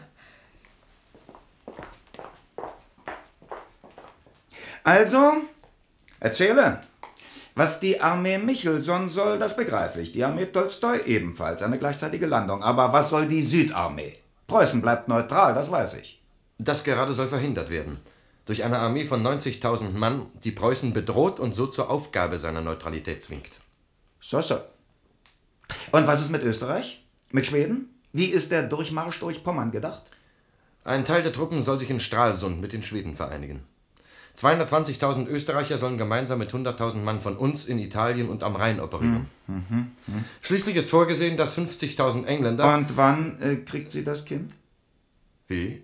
Also, 4.82 5.35
erzähle. 6.18 6.80
Was 7.54 7.78
die 7.78 8.00
Armee 8.00 8.38
Michelson 8.38 9.09
soll, 9.09 9.38
das 9.38 9.56
begreife 9.56 10.00
ich. 10.00 10.11
Die 10.11 10.25
Armee 10.25 10.47
Tolstoi 10.47 11.02
ebenfalls. 11.04 11.62
Eine 11.62 11.78
gleichzeitige 11.78 12.26
Landung. 12.26 12.64
Aber 12.64 12.92
was 12.92 13.11
soll 13.11 13.28
die 13.28 13.42
Südarmee? 13.42 14.22
Preußen 14.52 14.82
bleibt 14.82 15.09
neutral, 15.09 15.54
das 15.54 15.71
weiß 15.71 15.94
ich. 15.94 16.23
Das 16.59 16.85
gerade 16.85 17.14
soll 17.14 17.26
verhindert 17.26 17.71
werden. 17.71 17.99
Durch 18.44 18.64
eine 18.64 18.80
Armee 18.80 19.06
von 19.06 19.26
90.000 19.26 19.92
Mann, 19.92 20.26
die 20.44 20.50
Preußen 20.50 20.92
bedroht 20.92 21.40
und 21.40 21.54
so 21.54 21.66
zur 21.66 21.88
Aufgabe 21.88 22.38
seiner 22.38 22.61
Neutralität 22.61 23.23
zwingt. 23.23 23.61
So, 24.21 24.42
so. 24.42 24.61
Und 25.90 26.06
was 26.06 26.21
ist 26.21 26.28
mit 26.28 26.42
Österreich? 26.42 27.02
Mit 27.30 27.47
Schweden? 27.47 27.99
Wie 28.12 28.26
ist 28.26 28.52
der 28.52 28.64
Durchmarsch 28.64 29.21
durch 29.21 29.42
Pommern 29.42 29.71
gedacht? 29.71 30.02
Ein 30.85 31.06
Teil 31.06 31.23
der 31.23 31.32
Truppen 31.32 31.62
soll 31.62 31.78
sich 31.78 31.88
in 31.88 31.99
Stralsund 31.99 32.61
mit 32.61 32.75
den 32.75 32.82
Schweden 32.82 33.16
vereinigen. 33.16 33.64
220.000 34.37 35.29
Österreicher 35.29 35.79
sollen 35.79 35.99
gemeinsam 35.99 36.39
mit 36.39 36.53
100.000 36.53 36.99
Mann 36.99 37.21
von 37.21 37.37
uns 37.37 37.67
in 37.67 37.79
Italien 37.79 38.29
und 38.29 38.43
am 38.43 38.57
Rhein 38.57 38.81
operieren. 38.81 39.27
Mhm. 39.47 39.93
Mhm. 40.07 40.25
Schließlich 40.41 40.77
ist 40.77 40.91
vorgesehen, 40.91 41.37
dass 41.37 41.57
50.000 41.57 42.25
Engländer. 42.25 42.75
Und 42.75 42.97
wann 42.97 43.41
äh, 43.41 43.57
kriegt 43.57 43.93
sie 43.93 44.05
das 44.05 44.25
Kind? 44.25 44.55
Wie? 45.49 45.83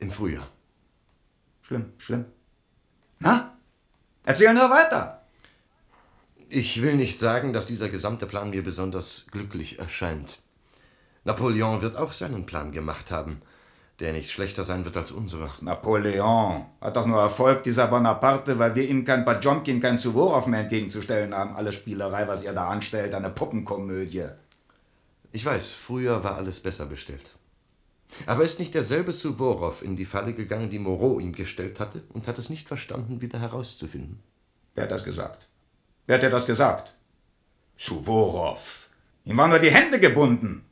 Im 0.00 0.10
Frühjahr. 0.10 0.48
Schlimm, 1.62 1.92
schlimm. 1.98 2.24
Na? 3.20 3.56
Erzähl 4.24 4.52
nur 4.52 4.68
weiter. 4.68 5.22
Ich 6.48 6.82
will 6.82 6.96
nicht 6.96 7.18
sagen, 7.18 7.52
dass 7.52 7.66
dieser 7.66 7.88
gesamte 7.88 8.26
Plan 8.26 8.50
mir 8.50 8.62
besonders 8.62 9.26
glücklich 9.30 9.78
erscheint. 9.78 10.40
Napoleon 11.24 11.80
wird 11.80 11.96
auch 11.96 12.12
seinen 12.12 12.46
Plan 12.46 12.72
gemacht 12.72 13.10
haben, 13.10 13.40
der 14.00 14.12
nicht 14.12 14.30
schlechter 14.30 14.64
sein 14.64 14.84
wird 14.84 14.96
als 14.96 15.12
unserer. 15.12 15.50
Napoleon 15.60 16.66
hat 16.80 16.96
doch 16.96 17.06
nur 17.06 17.20
Erfolg, 17.20 17.62
dieser 17.64 17.86
Bonaparte, 17.86 18.58
weil 18.58 18.74
wir 18.74 18.88
ihm 18.88 19.04
kein 19.04 19.24
Pajomkin, 19.24 19.80
kein 19.80 19.98
Suvorov 19.98 20.46
mehr 20.46 20.60
entgegenzustellen 20.60 21.34
haben. 21.34 21.54
Alle 21.54 21.72
Spielerei, 21.72 22.26
was 22.26 22.42
ihr 22.42 22.52
da 22.52 22.68
anstellt, 22.68 23.14
eine 23.14 23.30
Puppenkomödie. 23.30 24.26
Ich 25.30 25.44
weiß, 25.44 25.72
früher 25.72 26.24
war 26.24 26.36
alles 26.36 26.60
besser 26.60 26.86
bestellt. 26.86 27.32
Aber 28.26 28.44
ist 28.44 28.58
nicht 28.58 28.74
derselbe 28.74 29.12
Suvorov 29.12 29.82
in 29.82 29.96
die 29.96 30.04
Falle 30.04 30.34
gegangen, 30.34 30.68
die 30.68 30.78
Moreau 30.78 31.18
ihm 31.18 31.32
gestellt 31.32 31.80
hatte, 31.80 32.02
und 32.12 32.28
hat 32.28 32.38
es 32.38 32.50
nicht 32.50 32.68
verstanden, 32.68 33.20
wieder 33.20 33.40
herauszufinden? 33.40 34.22
Wer 34.74 34.84
hat 34.84 34.90
das 34.90 35.04
gesagt? 35.04 35.46
Wer 36.06 36.16
hat 36.16 36.22
dir 36.22 36.30
das 36.30 36.46
gesagt? 36.46 36.92
Suvorov. 37.76 38.88
Ihm 39.24 39.36
waren 39.36 39.50
nur 39.50 39.58
die 39.58 39.70
Hände 39.70 40.00
gebunden. 40.00 40.64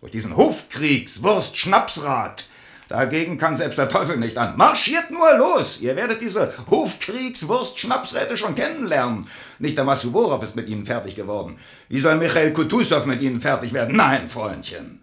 Durch 0.00 0.12
diesen 0.12 0.36
Hofkriegs, 0.36 1.22
Wurst, 1.22 1.56
Schnapsrat. 1.56 2.48
Dagegen 2.88 3.36
kann 3.36 3.54
selbst 3.54 3.78
der 3.78 3.90
Teufel 3.90 4.16
nicht 4.16 4.38
an. 4.38 4.56
Marschiert 4.56 5.10
nur 5.10 5.36
los! 5.36 5.80
Ihr 5.80 5.94
werdet 5.94 6.22
diese 6.22 6.54
Hofkriegs, 6.70 7.46
Wurst, 7.46 7.78
Schnapsräte 7.78 8.36
schon 8.36 8.54
kennenlernen. 8.54 9.28
Nicht 9.58 9.78
einmal 9.78 9.96
Suvorov 9.96 10.42
ist 10.42 10.56
mit 10.56 10.68
ihnen 10.68 10.86
fertig 10.86 11.14
geworden. 11.14 11.58
Wie 11.90 12.00
soll 12.00 12.16
Michael 12.16 12.54
Kutusow 12.54 13.04
mit 13.04 13.20
ihnen 13.20 13.42
fertig 13.42 13.74
werden? 13.74 13.94
Nein, 13.94 14.26
Freundchen. 14.26 15.02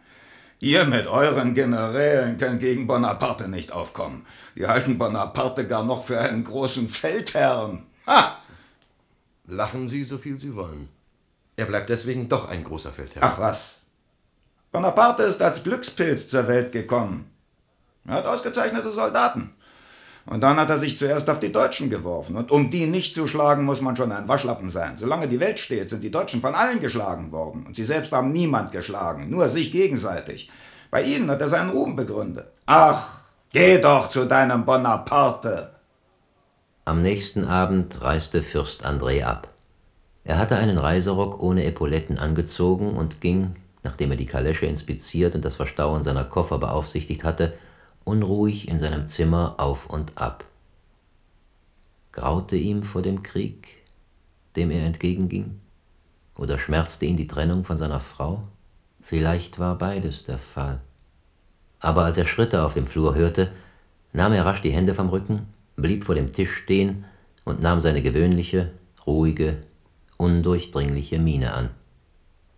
Ihr 0.60 0.86
mit 0.86 1.06
euren 1.06 1.54
Generälen 1.54 2.40
könnt 2.40 2.60
gegen 2.60 2.88
Bonaparte 2.88 3.48
nicht 3.48 3.72
aufkommen. 3.72 4.26
Die 4.56 4.66
halten 4.66 4.98
Bonaparte 4.98 5.68
gar 5.68 5.84
noch 5.84 6.06
für 6.06 6.20
einen 6.20 6.44
großen 6.44 6.90
Feldherrn. 6.90 7.86
Ha! 8.08 8.42
Lachen 9.46 9.88
Sie, 9.88 10.04
so 10.04 10.18
viel 10.18 10.40
Sie 10.40 10.56
wollen. 10.56 10.90
Er 11.56 11.66
bleibt 11.66 11.92
deswegen 11.92 12.28
doch 12.30 12.50
ein 12.50 12.64
großer 12.64 12.92
Feldherr. 12.92 13.22
Ach 13.24 13.38
was. 13.38 13.82
Bonaparte 14.72 15.24
ist 15.24 15.42
als 15.42 15.64
Glückspilz 15.64 16.30
zur 16.30 16.48
Welt 16.48 16.72
gekommen. 16.72 17.30
Er 18.08 18.16
hat 18.16 18.26
ausgezeichnete 18.26 18.90
Soldaten. 18.90 19.52
Und 20.28 20.42
dann 20.42 20.58
hat 20.58 20.70
er 20.70 20.80
sich 20.80 20.98
zuerst 20.98 21.30
auf 21.30 21.40
die 21.40 21.52
Deutschen 21.52 21.90
geworfen. 21.90 22.36
Und 22.36 22.52
um 22.52 22.72
die 22.72 22.88
nicht 22.88 23.14
zu 23.14 23.28
schlagen, 23.28 23.64
muss 23.64 23.82
man 23.82 23.96
schon 23.96 24.12
ein 24.12 24.28
Waschlappen 24.28 24.72
sein. 24.72 24.98
Solange 24.98 25.28
die 25.28 25.40
Welt 25.40 25.60
steht, 25.60 25.90
sind 25.90 26.04
die 26.04 26.10
Deutschen 26.10 26.42
von 26.42 26.56
allen 26.56 26.80
geschlagen 26.80 27.32
worden. 27.32 27.66
Und 27.68 27.76
sie 27.76 27.84
selbst 27.84 28.12
haben 28.12 28.32
niemand 28.34 28.72
geschlagen, 28.72 29.30
nur 29.30 29.50
sich 29.50 29.72
gegenseitig. 29.72 30.50
Bei 30.90 31.04
ihnen 31.04 31.30
hat 31.30 31.42
er 31.42 31.50
seinen 31.50 31.70
Ruhm 31.70 31.96
begründet. 31.96 32.48
Ach, 32.66 33.20
geh 33.52 33.78
doch 33.78 34.10
zu 34.10 34.26
deinem 34.26 34.66
Bonaparte. 34.66 35.72
Am 36.86 37.02
nächsten 37.02 37.46
Abend 37.46 38.02
reiste 38.02 38.42
Fürst 38.42 38.86
André 38.86 39.24
ab. 39.24 39.50
Er 40.24 40.40
hatte 40.40 40.56
einen 40.56 40.80
Reiserock 40.80 41.40
ohne 41.40 41.66
Epauletten 41.66 42.18
angezogen 42.18 42.96
und 42.96 43.22
ging, 43.22 43.56
nachdem 43.84 44.10
er 44.12 44.18
die 44.18 44.26
Kalesche 44.26 44.66
inspiziert 44.66 45.36
und 45.36 45.46
das 45.46 45.56
Verstauen 45.56 46.04
seiner 46.04 46.24
Koffer 46.24 46.58
beaufsichtigt 46.58 47.24
hatte, 47.24 47.54
unruhig 48.06 48.70
in 48.70 48.80
seinem 48.80 49.08
Zimmer 49.08 49.56
auf 49.58 49.90
und 49.90 50.18
ab. 50.18 50.46
Graute 52.14 52.56
ihm 52.56 52.84
vor 52.84 53.02
dem 53.02 53.24
Krieg, 53.24 53.68
dem 54.56 54.72
er 54.72 54.86
entgegenging? 54.86 55.60
Oder 56.38 56.58
schmerzte 56.58 57.06
ihn 57.06 57.18
die 57.18 57.28
Trennung 57.28 57.66
von 57.66 57.78
seiner 57.78 58.00
Frau? 58.00 58.44
Vielleicht 59.02 59.60
war 59.60 59.78
beides 59.78 60.24
der 60.24 60.38
Fall. 60.38 60.80
Aber 61.80 62.06
als 62.06 62.18
er 62.18 62.26
Schritte 62.26 62.64
auf 62.64 62.74
dem 62.74 62.88
Flur 62.88 63.16
hörte, 63.16 63.52
nahm 64.14 64.34
er 64.34 64.46
rasch 64.46 64.62
die 64.62 64.72
Hände 64.72 64.94
vom 64.94 65.10
Rücken, 65.10 65.48
blieb 65.76 66.06
vor 66.06 66.16
dem 66.16 66.32
Tisch 66.32 66.54
stehen 66.56 67.06
und 67.44 67.62
nahm 67.62 67.80
seine 67.80 68.02
gewöhnliche, 68.02 68.72
ruhige, 69.06 69.58
undurchdringliche 70.18 71.20
Miene 71.20 71.54
an. 71.54 71.70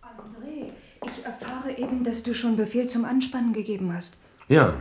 André, 0.02 0.70
ich 1.04 1.24
erfahre 1.24 1.76
eben, 1.76 2.04
dass 2.04 2.22
du 2.22 2.32
schon 2.34 2.56
Befehl 2.56 2.88
zum 2.88 3.04
Anspannen 3.04 3.52
gegeben 3.52 3.92
hast. 3.92 4.16
Ja. 4.48 4.74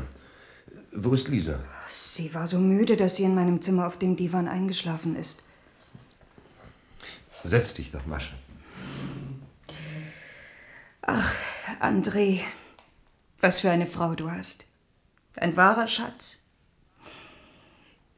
Wo 0.91 1.13
ist 1.13 1.27
Lisa? 1.27 1.59
Sie 1.87 2.33
war 2.33 2.47
so 2.47 2.59
müde, 2.59 2.97
dass 2.97 3.17
sie 3.17 3.23
in 3.23 3.35
meinem 3.35 3.61
Zimmer 3.61 3.87
auf 3.87 3.97
dem 3.97 4.15
Divan 4.15 4.47
eingeschlafen 4.47 5.15
ist. 5.15 5.43
Setz 7.43 7.73
dich 7.73 7.91
doch, 7.91 8.05
Mascha. 8.05 8.33
Ach, 11.01 11.33
André, 11.79 12.41
was 13.39 13.61
für 13.61 13.71
eine 13.71 13.85
Frau 13.85 14.15
du 14.15 14.31
hast. 14.31 14.67
Ein 15.37 15.55
wahrer 15.55 15.87
Schatz. 15.87 16.51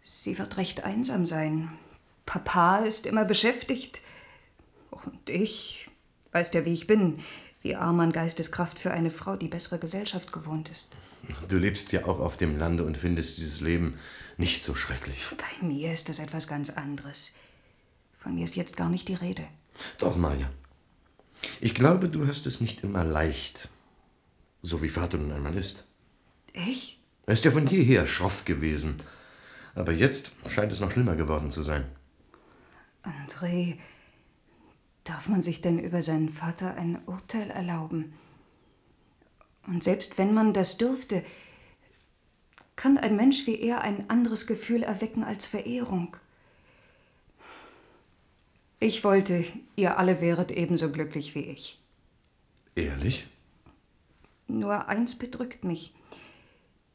Sie 0.01 0.37
wird 0.39 0.57
recht 0.57 0.83
einsam 0.83 1.25
sein. 1.25 1.77
Papa 2.25 2.77
ist 2.77 3.05
immer 3.05 3.25
beschäftigt. 3.25 4.01
Und 4.89 5.29
ich, 5.29 5.89
weißt 6.31 6.53
ja, 6.55 6.65
wie 6.65 6.73
ich 6.73 6.87
bin, 6.87 7.19
wie 7.61 7.75
arm 7.75 7.99
an 7.99 8.11
Geisteskraft 8.11 8.79
für 8.79 8.91
eine 8.91 9.11
Frau, 9.11 9.35
die 9.35 9.47
bessere 9.47 9.79
Gesellschaft 9.79 10.31
gewohnt 10.31 10.69
ist. 10.69 10.89
Du 11.47 11.57
lebst 11.57 11.91
ja 11.91 12.05
auch 12.05 12.19
auf 12.19 12.37
dem 12.37 12.57
Lande 12.57 12.85
und 12.85 12.97
findest 12.97 13.37
dieses 13.37 13.61
Leben 13.61 13.95
nicht 14.37 14.63
so 14.63 14.75
schrecklich. 14.75 15.27
Bei 15.37 15.67
mir 15.67 15.91
ist 15.91 16.09
das 16.09 16.19
etwas 16.19 16.47
ganz 16.47 16.69
anderes. 16.69 17.35
Von 18.17 18.35
mir 18.35 18.45
ist 18.45 18.55
jetzt 18.55 18.77
gar 18.77 18.89
nicht 18.89 19.07
die 19.07 19.15
Rede. 19.15 19.45
Doch, 19.97 20.15
Maja. 20.15 20.49
Ich 21.61 21.73
glaube, 21.73 22.09
du 22.09 22.27
hast 22.27 22.45
es 22.47 22.61
nicht 22.61 22.83
immer 22.83 23.03
leicht. 23.03 23.69
So 24.61 24.81
wie 24.81 24.89
Vater 24.89 25.17
nun 25.17 25.31
einmal 25.31 25.55
ist. 25.55 25.85
Ich? 26.53 26.99
Er 27.25 27.33
ist 27.33 27.45
ja 27.45 27.51
von 27.51 27.67
jeher 27.67 28.07
schroff 28.07 28.45
gewesen. 28.45 28.97
Aber 29.75 29.91
jetzt 29.91 30.33
scheint 30.47 30.71
es 30.71 30.79
noch 30.79 30.91
schlimmer 30.91 31.15
geworden 31.15 31.51
zu 31.51 31.63
sein. 31.63 31.85
André, 33.03 33.77
darf 35.09 35.27
man 35.27 35.41
sich 35.41 35.61
denn 35.61 35.79
über 35.79 36.01
seinen 36.01 36.29
Vater 36.29 36.75
ein 36.75 36.99
Urteil 37.05 37.49
erlauben? 37.49 38.13
Und 39.67 39.83
selbst 39.83 40.17
wenn 40.17 40.33
man 40.33 40.53
das 40.53 40.77
dürfte, 40.77 41.23
kann 42.75 42.97
ein 42.97 43.15
Mensch 43.15 43.45
wie 43.45 43.59
er 43.59 43.81
ein 43.81 44.09
anderes 44.09 44.47
Gefühl 44.47 44.83
erwecken 44.83 45.23
als 45.23 45.47
Verehrung. 45.47 46.15
Ich 48.79 49.03
wollte, 49.03 49.43
ihr 49.75 49.97
alle 49.97 50.21
wäret 50.21 50.51
ebenso 50.51 50.89
glücklich 50.91 51.35
wie 51.35 51.41
ich. 51.43 51.79
Ehrlich? 52.75 53.27
Nur 54.47 54.87
eins 54.87 55.17
bedrückt 55.17 55.65
mich. 55.65 55.93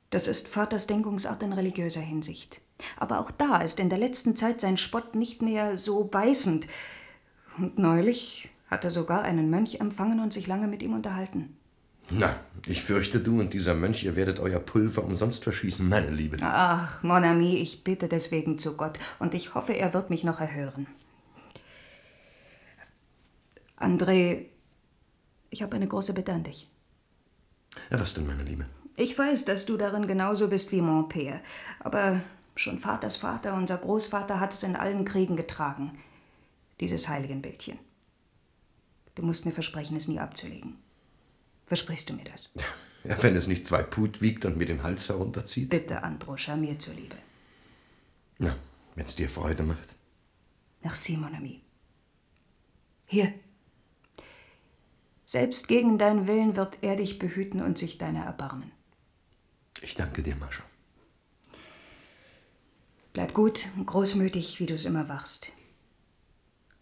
Das 0.08 0.28
ist 0.28 0.48
Vaters 0.48 0.86
Denkungsart 0.86 1.42
in 1.42 1.52
religiöser 1.52 2.00
Hinsicht. 2.00 2.60
Aber 2.96 3.20
auch 3.20 3.30
da 3.30 3.58
ist 3.58 3.80
in 3.80 3.90
der 3.90 3.98
letzten 3.98 4.34
Zeit 4.36 4.60
sein 4.60 4.76
Spott 4.76 5.14
nicht 5.14 5.42
mehr 5.42 5.76
so 5.76 6.04
beißend. 6.04 6.66
Und 7.58 7.78
neulich 7.78 8.50
hat 8.68 8.84
er 8.84 8.90
sogar 8.90 9.22
einen 9.22 9.50
Mönch 9.50 9.80
empfangen 9.80 10.20
und 10.20 10.32
sich 10.32 10.46
lange 10.46 10.66
mit 10.66 10.82
ihm 10.82 10.92
unterhalten. 10.92 11.56
Na, 12.12 12.36
ich 12.66 12.82
fürchte, 12.82 13.20
du 13.20 13.40
und 13.40 13.54
dieser 13.54 13.74
Mönch, 13.74 14.04
ihr 14.04 14.14
werdet 14.14 14.38
euer 14.38 14.60
Pulver 14.60 15.04
umsonst 15.04 15.42
verschießen, 15.44 15.88
meine 15.88 16.10
Liebe. 16.10 16.36
Ach, 16.42 17.02
Mon 17.02 17.24
ami, 17.24 17.56
ich 17.56 17.82
bitte 17.82 18.08
deswegen 18.08 18.58
zu 18.58 18.76
Gott 18.76 18.98
und 19.20 19.34
ich 19.34 19.54
hoffe, 19.54 19.72
er 19.72 19.94
wird 19.94 20.10
mich 20.10 20.22
noch 20.22 20.40
erhören. 20.40 20.86
André, 23.78 24.46
ich 25.50 25.62
habe 25.62 25.76
eine 25.76 25.88
große 25.88 26.12
Bitte 26.12 26.32
an 26.32 26.42
dich. 26.42 26.68
Ja, 27.90 27.98
was 28.00 28.14
denn, 28.14 28.26
meine 28.26 28.42
Liebe? 28.42 28.66
Ich 28.96 29.18
weiß, 29.18 29.44
dass 29.46 29.66
du 29.66 29.76
darin 29.76 30.06
genauso 30.06 30.48
bist 30.48 30.72
wie 30.72 30.80
mon 30.80 31.08
Père, 31.08 31.40
aber 31.80 32.20
schon 32.54 32.78
Vaters 32.78 33.16
Vater, 33.16 33.54
unser 33.54 33.78
Großvater, 33.78 34.40
hat 34.40 34.52
es 34.52 34.62
in 34.62 34.76
allen 34.76 35.04
Kriegen 35.04 35.36
getragen. 35.36 35.92
Dieses 36.80 37.08
Heiligenbildchen. 37.08 37.78
Du 39.14 39.22
musst 39.22 39.46
mir 39.46 39.52
versprechen, 39.52 39.96
es 39.96 40.08
nie 40.08 40.18
abzulegen. 40.18 40.76
Versprichst 41.66 42.10
du 42.10 42.14
mir 42.14 42.24
das? 42.24 42.50
Ja, 43.04 43.22
wenn 43.22 43.36
es 43.36 43.46
nicht 43.46 43.66
zwei 43.66 43.82
Put 43.82 44.20
wiegt 44.22 44.44
und 44.44 44.56
mir 44.56 44.66
den 44.66 44.82
Hals 44.82 45.08
herunterzieht. 45.08 45.68
Bitte, 45.70 46.02
Androscha, 46.02 46.56
mir 46.56 46.78
zuliebe. 46.78 47.16
Na, 48.38 48.56
wenn 48.94 49.06
es 49.06 49.14
dir 49.14 49.28
Freude 49.28 49.62
macht. 49.62 49.94
Merci, 50.82 51.16
mon 51.16 51.34
ami. 51.34 51.60
Hier. 53.06 53.32
Selbst 55.24 55.68
gegen 55.68 55.98
deinen 55.98 56.26
Willen 56.26 56.56
wird 56.56 56.78
er 56.82 56.96
dich 56.96 57.18
behüten 57.18 57.62
und 57.62 57.78
sich 57.78 57.98
deiner 57.98 58.24
erbarmen. 58.24 58.72
Ich 59.80 59.94
danke 59.94 60.22
dir, 60.22 60.36
Mascha. 60.36 60.62
Bleib 63.12 63.32
gut 63.32 63.68
und 63.76 63.86
großmütig, 63.86 64.60
wie 64.60 64.66
du 64.66 64.74
es 64.74 64.84
immer 64.84 65.08
warst. 65.08 65.52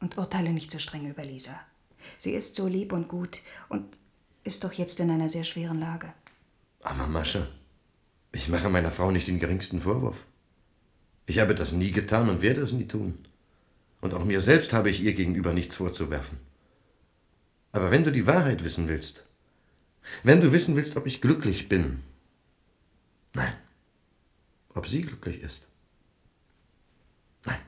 Und 0.03 0.19
urteile 0.19 0.53
nicht 0.53 0.73
so 0.73 0.81
streng 0.81 1.09
über 1.09 1.25
Lisa. 1.25 1.59
Sie 2.19 2.33
ist 2.33 2.57
so 2.57 2.67
lieb 2.67 2.93
und 2.93 3.07
gut 3.07 3.41
und 3.69 3.85
ist 4.43 4.65
doch 4.65 4.73
jetzt 4.73 4.99
in 4.99 5.13
einer 5.13 5.29
sehr 5.29 5.45
schweren 5.45 5.79
Lage. 5.79 6.13
Aber 6.83 7.07
Mascha, 7.07 7.47
ich 8.33 8.49
mache 8.49 8.69
meiner 8.69 8.91
Frau 8.91 9.13
nicht 9.13 9.29
den 9.29 9.39
geringsten 9.39 9.79
Vorwurf. 9.79 10.25
Ich 11.27 11.39
habe 11.39 11.55
das 11.55 11.73
nie 11.73 11.93
getan 11.93 12.29
und 12.29 12.43
werde 12.43 12.63
es 12.63 12.73
nie 12.73 12.89
tun. 12.89 13.17
Und 14.01 14.13
auch 14.15 14.25
mir 14.25 14.41
selbst 14.41 14.73
habe 14.73 14.91
ich 14.91 15.01
ihr 15.01 15.15
gegenüber 15.15 15.53
nichts 15.53 15.77
vorzuwerfen. 15.77 16.39
Aber 17.71 17.93
wenn 17.93 18.03
du 18.03 18.11
die 18.11 18.27
Wahrheit 18.27 18.65
wissen 18.65 18.89
willst, 18.89 19.29
wenn 20.25 20.41
du 20.41 20.51
wissen 20.51 20.75
willst, 20.75 20.97
ob 20.97 21.07
ich 21.07 21.21
glücklich 21.21 21.69
bin, 21.69 22.03
nein, 23.35 23.55
ob 24.75 24.89
sie 24.89 25.03
glücklich 25.03 25.41
ist, 25.43 25.69
nein. 27.47 27.61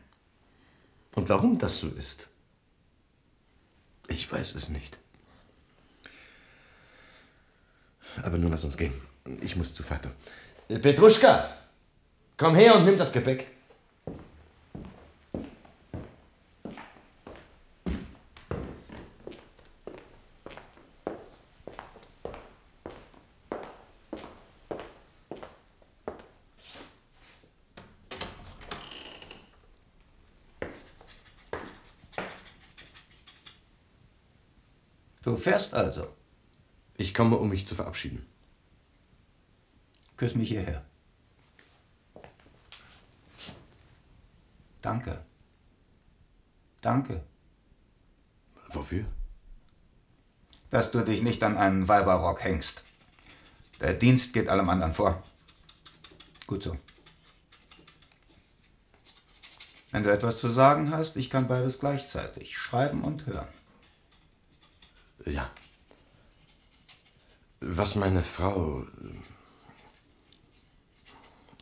Und 1.15 1.29
warum 1.29 1.59
das 1.59 1.79
so 1.79 1.89
ist, 1.89 2.29
ich 4.09 4.31
weiß 4.31 4.55
es 4.55 4.69
nicht. 4.69 4.99
Aber 8.23 8.39
nun 8.39 8.51
lass 8.51 8.65
uns 8.65 8.77
gehen. 8.77 8.93
Ich 9.41 9.57
muss 9.57 9.75
zu 9.75 9.83
Vater. 9.83 10.13
Petruschka, 10.69 11.57
komm 12.37 12.55
her 12.55 12.77
und 12.77 12.85
nimm 12.85 12.99
das 12.99 13.13
Gepäck. 13.13 13.54
Fährst 35.45 35.75
also. 35.75 36.09
Ich 36.97 37.15
komme, 37.15 37.37
um 37.37 37.49
mich 37.49 37.67
zu 37.67 37.75
verabschieden. 37.75 38.27
Küss 40.17 40.35
mich 40.35 40.49
hierher. 40.49 40.85
Danke. 44.83 45.25
Danke, 46.81 47.23
Wofür? 48.69 49.07
dass 50.69 50.91
du 50.91 51.01
dich 51.01 51.23
nicht 51.23 51.43
an 51.43 51.57
einen 51.57 51.89
Weiberrock 51.89 52.43
hängst. 52.43 52.85
Der 53.81 53.95
Dienst 53.95 54.35
geht 54.35 54.49
allem 54.49 54.69
anderen 54.69 54.93
vor. 54.93 55.23
Gut 56.47 56.63
so. 56.63 56.77
Wenn 59.93 60.03
du 60.03 60.13
etwas 60.13 60.37
zu 60.37 60.51
sagen 60.51 60.91
hast, 60.91 61.17
ich 61.17 61.31
kann 61.31 61.49
beides 61.49 61.79
gleichzeitig, 61.79 62.59
schreiben 62.59 63.03
und 63.03 63.27
hören. 63.27 63.49
Ja. 65.25 65.51
Was 67.61 67.97
meine 67.97 68.23
Frau. 68.23 68.87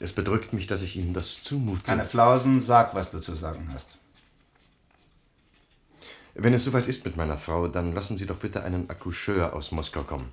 Es 0.01 0.13
bedrückt 0.13 0.53
mich, 0.53 0.67
dass 0.67 0.83
ich 0.83 0.97
Ihnen 0.97 1.15
das 1.15 1.43
zumute. 1.43 1.85
Keine 1.85 2.05
Flausen, 2.05 2.61
sag, 2.61 2.95
was 2.95 3.11
du 3.13 3.21
zu 3.21 3.35
sagen 3.35 3.71
hast. 3.73 3.99
Wenn 6.35 6.55
es 6.55 6.65
soweit 6.65 6.87
ist 6.87 7.05
mit 7.05 7.17
meiner 7.17 7.37
Frau, 7.37 7.69
dann 7.69 7.93
lassen 7.93 8.17
Sie 8.17 8.27
doch 8.27 8.39
bitte 8.39 8.65
einen 8.65 8.89
Accoucheur 8.89 9.53
aus 9.53 9.71
Moskau 9.71 10.03
kommen. 10.03 10.33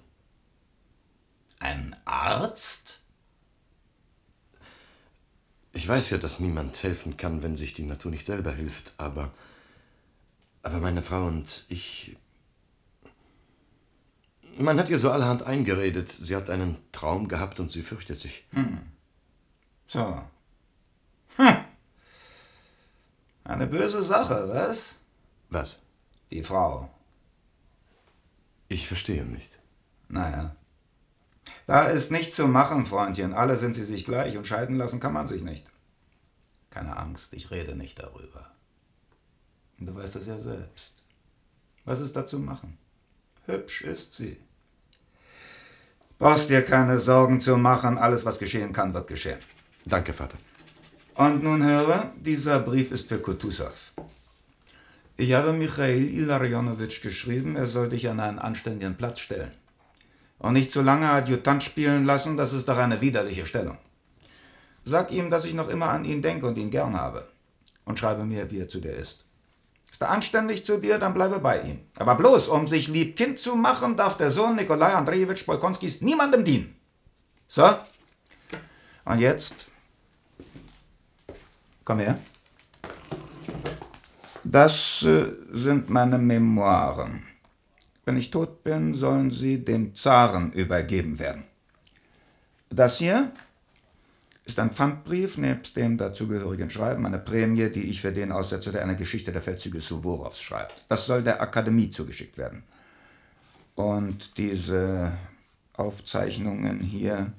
Ein 1.60 1.96
Arzt? 2.06 3.02
Ich 5.74 5.88
weiß 5.88 6.10
ja, 6.12 6.18
dass 6.18 6.40
niemand 6.40 6.82
helfen 6.82 7.18
kann, 7.18 7.44
wenn 7.44 7.56
sich 7.56 7.74
die 7.74 7.84
Natur 7.84 8.12
nicht 8.12 8.26
selber 8.26 8.52
hilft, 8.52 8.94
aber. 8.98 9.32
Aber 10.64 10.80
meine 10.80 11.02
Frau 11.02 11.26
und 11.26 11.66
ich. 11.70 12.18
Man 14.60 14.78
hat 14.78 14.90
ihr 14.90 14.98
so 14.98 15.10
allerhand 15.10 15.44
eingeredet. 15.44 16.10
Sie 16.10 16.36
hat 16.36 16.50
einen 16.50 16.78
Traum 16.92 17.30
gehabt 17.30 17.62
und 17.62 17.72
sie 17.72 17.82
fürchtet 17.82 18.20
sich. 18.20 18.46
Hm. 18.52 18.82
So. 19.88 20.22
Hm. 21.38 21.56
Eine 23.46 23.68
böse 23.68 24.02
Sache, 24.04 24.50
was? 24.50 24.98
Was? 25.50 25.80
Die 26.30 26.44
Frau. 26.44 26.94
Ich 28.68 28.86
verstehe 28.86 29.24
nicht. 29.24 29.60
Naja. 30.10 30.56
Da 31.66 31.84
ist 31.86 32.12
nichts 32.12 32.36
zu 32.36 32.46
machen, 32.46 32.86
Freundchen. 32.86 33.34
Alle 33.34 33.58
sind 33.58 33.76
sie 33.76 33.86
sich 33.86 34.04
gleich 34.04 34.36
und 34.38 34.46
scheiden 34.46 34.76
lassen 34.76 35.00
kann 35.00 35.14
man 35.14 35.30
sich 35.30 35.42
nicht. 35.42 35.66
Keine 36.70 36.98
Angst, 36.98 37.32
ich 37.32 37.50
rede 37.50 37.78
nicht 37.78 37.98
darüber. 37.98 38.52
Du 39.78 39.96
weißt 39.96 40.18
es 40.18 40.28
ja 40.28 40.38
selbst. 40.38 41.06
Was 41.86 42.02
ist 42.02 42.18
da 42.18 42.26
zu 42.26 42.40
machen? 42.40 42.78
Hübsch 43.46 43.84
ist 43.84 44.14
sie. 44.14 44.38
Brauchst 46.20 46.50
dir 46.50 46.64
keine 46.64 47.00
Sorgen 47.00 47.40
zu 47.40 47.56
machen, 47.56 47.98
alles, 47.98 48.26
was 48.26 48.40
geschehen 48.40 48.74
kann, 48.74 48.94
wird 48.94 49.08
geschehen. 49.08 49.40
Danke, 49.86 50.12
Vater. 50.12 50.38
Und 51.16 51.44
nun 51.44 51.64
höre, 51.64 52.12
dieser 52.18 52.60
Brief 52.60 52.92
ist 52.92 53.08
für 53.08 53.20
Kutusow. 53.20 53.94
Ich 55.16 55.32
habe 55.32 55.54
Michail 55.54 56.10
Ilarionowitsch 56.10 57.02
geschrieben, 57.02 57.56
er 57.56 57.68
soll 57.68 57.88
dich 57.88 58.10
an 58.10 58.20
einen 58.20 58.38
anständigen 58.38 58.98
Platz 58.98 59.20
stellen. 59.20 59.52
Und 60.40 60.54
nicht 60.54 60.72
zu 60.72 60.82
lange 60.82 61.10
Adjutant 61.10 61.64
spielen 61.64 62.04
lassen, 62.04 62.36
das 62.36 62.52
ist 62.52 62.68
doch 62.68 62.78
eine 62.78 63.00
widerliche 63.00 63.46
Stellung. 63.46 63.78
Sag 64.84 65.12
ihm, 65.12 65.30
dass 65.30 65.46
ich 65.46 65.54
noch 65.54 65.70
immer 65.70 65.90
an 65.90 66.04
ihn 66.04 66.22
denke 66.22 66.48
und 66.48 66.58
ihn 66.58 66.70
gern 66.70 66.98
habe. 66.98 67.30
Und 67.86 67.98
schreibe 67.98 68.26
mir, 68.26 68.52
wie 68.52 68.60
er 68.60 68.68
zu 68.68 68.82
dir 68.82 68.94
ist. 68.94 69.26
Ist 70.00 70.04
er 70.04 70.12
anständig 70.12 70.64
zu 70.64 70.78
dir, 70.78 70.98
dann 70.98 71.14
bleibe 71.14 71.40
bei 71.40 71.60
ihm. 71.60 71.80
Aber 71.98 72.16
bloß, 72.16 72.48
um 72.48 72.70
sich 72.70 72.88
lieb 72.88 73.18
Kind 73.18 73.38
zu 73.38 73.58
machen, 73.58 73.98
darf 73.98 74.16
der 74.16 74.32
Sohn 74.32 74.56
Nikolai 74.56 74.94
Andrejewitsch 74.94 75.46
Bolkonskis 75.46 76.00
niemandem 76.00 76.46
dienen. 76.46 76.80
So? 77.50 77.70
Und 79.04 79.20
jetzt? 79.20 79.70
Komm 81.84 82.00
her. 82.00 82.18
Das 84.46 85.04
äh, 85.04 85.34
sind 85.52 85.90
meine 85.90 86.18
Memoiren. 86.18 87.28
Wenn 88.06 88.16
ich 88.16 88.32
tot 88.32 88.64
bin, 88.64 88.94
sollen 88.94 89.32
sie 89.32 89.66
dem 89.66 89.96
Zaren 89.96 90.54
übergeben 90.54 91.20
werden. 91.20 91.44
Das 92.70 93.00
hier 93.00 93.34
ist 94.50 94.60
ein 94.60 94.72
Pfandbrief 94.72 95.38
nebst 95.38 95.78
dem 95.78 95.98
dazugehörigen 95.98 96.70
Schreiben, 96.70 97.06
eine 97.06 97.20
Prämie, 97.20 97.70
die 97.70 97.90
ich 97.90 98.02
für 98.02 98.12
den 98.12 98.32
aussetze, 98.32 98.72
der 98.72 98.82
eine 98.82 98.96
Geschichte 98.96 99.32
der 99.32 99.42
Feldzüge 99.42 99.80
Suworows 99.80 100.42
schreibt. 100.42 100.84
Das 100.90 101.06
soll 101.06 101.24
der 101.24 101.42
Akademie 101.42 101.90
zugeschickt 101.90 102.38
werden. 102.38 102.64
Und 103.76 104.38
diese 104.38 105.12
Aufzeichnungen 105.74 106.82
hier 106.82 107.32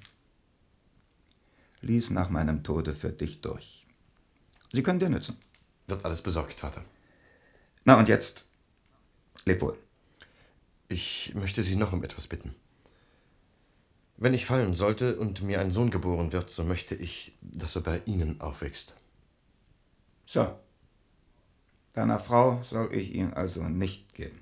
ließ 1.83 2.11
nach 2.11 2.31
meinem 2.31 2.63
Tode 2.63 2.95
für 2.95 3.11
dich 3.11 3.41
durch. 3.41 3.87
Sie 4.73 4.83
können 4.83 5.01
dir 5.01 5.09
nützen. 5.09 5.37
Wird 5.89 6.05
alles 6.05 6.23
besorgt, 6.23 6.55
Vater. 6.55 6.85
Na 7.85 7.99
und 7.99 8.09
jetzt? 8.09 8.45
Leb 9.45 9.61
wohl. 9.63 9.77
Ich 10.89 11.35
möchte 11.35 11.63
Sie 11.63 11.77
noch 11.77 11.93
um 11.93 12.05
etwas 12.05 12.29
bitten. 12.29 12.55
Wenn 14.21 14.35
ich 14.35 14.45
fallen 14.45 14.75
sollte 14.75 15.17
und 15.17 15.41
mir 15.43 15.61
ein 15.61 15.71
Sohn 15.71 15.91
geboren 15.91 16.33
wird, 16.35 16.51
so 16.51 16.63
möchte 16.63 16.95
ich, 16.95 17.39
dass 17.41 17.75
er 17.75 17.81
bei 17.81 18.03
Ihnen 18.05 18.39
aufwächst. 18.43 18.95
So. 20.27 20.59
Deiner 21.95 22.21
Frau 22.21 22.63
soll 22.63 22.95
ich 22.95 23.15
ihn 23.15 23.33
also 23.33 23.63
nicht 23.63 24.15
geben. 24.15 24.39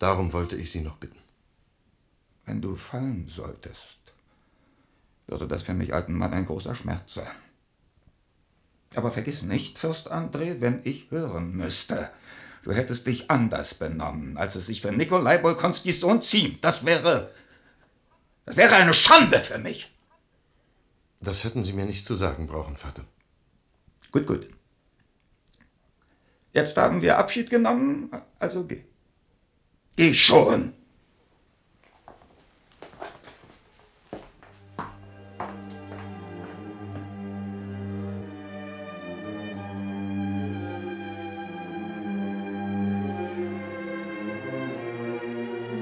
Darum 0.00 0.32
wollte 0.32 0.56
ich 0.56 0.72
Sie 0.72 0.80
noch 0.80 0.96
bitten. 0.96 1.18
Wenn 2.44 2.60
du 2.60 2.74
fallen 2.74 3.28
solltest, 3.28 3.98
würde 5.28 5.46
das 5.46 5.62
für 5.62 5.74
mich 5.74 5.94
alten 5.94 6.14
Mann 6.14 6.32
ein 6.32 6.44
großer 6.44 6.74
Schmerz 6.74 7.14
sein. 7.14 7.30
Aber 8.96 9.12
vergiss 9.12 9.42
nicht, 9.42 9.78
Fürst 9.78 10.10
André, 10.10 10.60
wenn 10.60 10.80
ich 10.82 11.10
hören 11.10 11.52
müsste, 11.52 12.10
du 12.64 12.72
hättest 12.72 13.06
dich 13.06 13.30
anders 13.30 13.74
benommen, 13.74 14.36
als 14.36 14.56
es 14.56 14.66
sich 14.66 14.80
für 14.80 14.90
Nikolai 14.90 15.38
Bolkonskis 15.38 16.00
Sohn 16.00 16.20
ziemt. 16.20 16.64
Das 16.64 16.84
wäre. 16.84 17.30
Das 18.48 18.56
wäre 18.56 18.76
eine 18.76 18.94
Schande 18.94 19.38
für 19.40 19.58
mich. 19.58 19.92
Das 21.20 21.44
hätten 21.44 21.62
Sie 21.62 21.74
mir 21.74 21.84
nicht 21.84 22.06
zu 22.06 22.14
sagen 22.14 22.46
brauchen, 22.46 22.78
Vater. 22.78 23.04
Gut, 24.10 24.26
gut. 24.26 24.48
Jetzt 26.54 26.74
haben 26.78 27.02
wir 27.02 27.18
Abschied 27.18 27.50
genommen, 27.50 28.10
also 28.38 28.64
geh. 28.64 28.84
Geh 29.96 30.14
schon! 30.14 30.72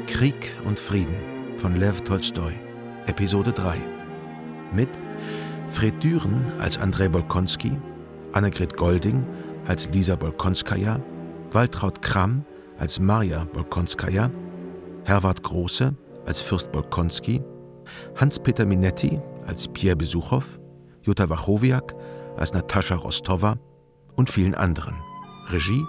Krieg 0.09 0.57
und 0.64 0.81
Frieden 0.81 1.36
von 1.57 1.77
Lev 1.77 2.03
Tolstoi, 2.03 2.53
Episode 3.07 3.53
3. 3.53 3.77
Mit 4.75 4.88
Fred 5.69 6.03
Düren 6.03 6.53
als 6.61 6.77
Andrei 6.79 7.09
Bolkonski, 7.09 7.79
Annegret 8.33 8.77
Golding 8.77 9.27
als 9.66 9.90
Lisa 9.90 10.16
Bolkonskaja, 10.16 11.01
Waltraud 11.53 12.03
Kramm 12.03 12.45
als 12.79 13.01
Maria 13.01 13.45
Bolkonskaja, 13.53 14.31
Herwart 15.05 15.42
Große 15.42 15.95
als 16.27 16.42
Fürst 16.42 16.71
Bolkonski, 16.73 17.42
Hans-Peter 18.16 18.66
Minetti 18.66 19.19
als 19.47 19.66
Pierre 19.69 19.97
Besuchow, 19.97 20.61
Jutta 21.03 21.29
Wachowiak 21.31 21.95
als 22.37 22.53
Natascha 22.53 22.97
Rostova 22.97 23.57
und 24.14 24.29
vielen 24.29 24.55
anderen. 24.55 24.95
Regie 25.47 25.85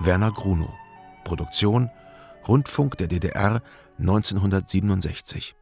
Werner 0.00 0.32
Grunow. 0.32 0.72
Produktion 1.24 1.90
Rundfunk 2.46 2.98
der 2.98 3.08
DDR 3.08 3.62
1967. 3.98 5.54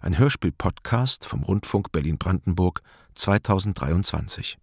Ein 0.00 0.18
Hörspiel-Podcast 0.18 1.26
vom 1.26 1.42
Rundfunk 1.42 1.92
Berlin-Brandenburg 1.92 2.82
2023. 3.14 4.58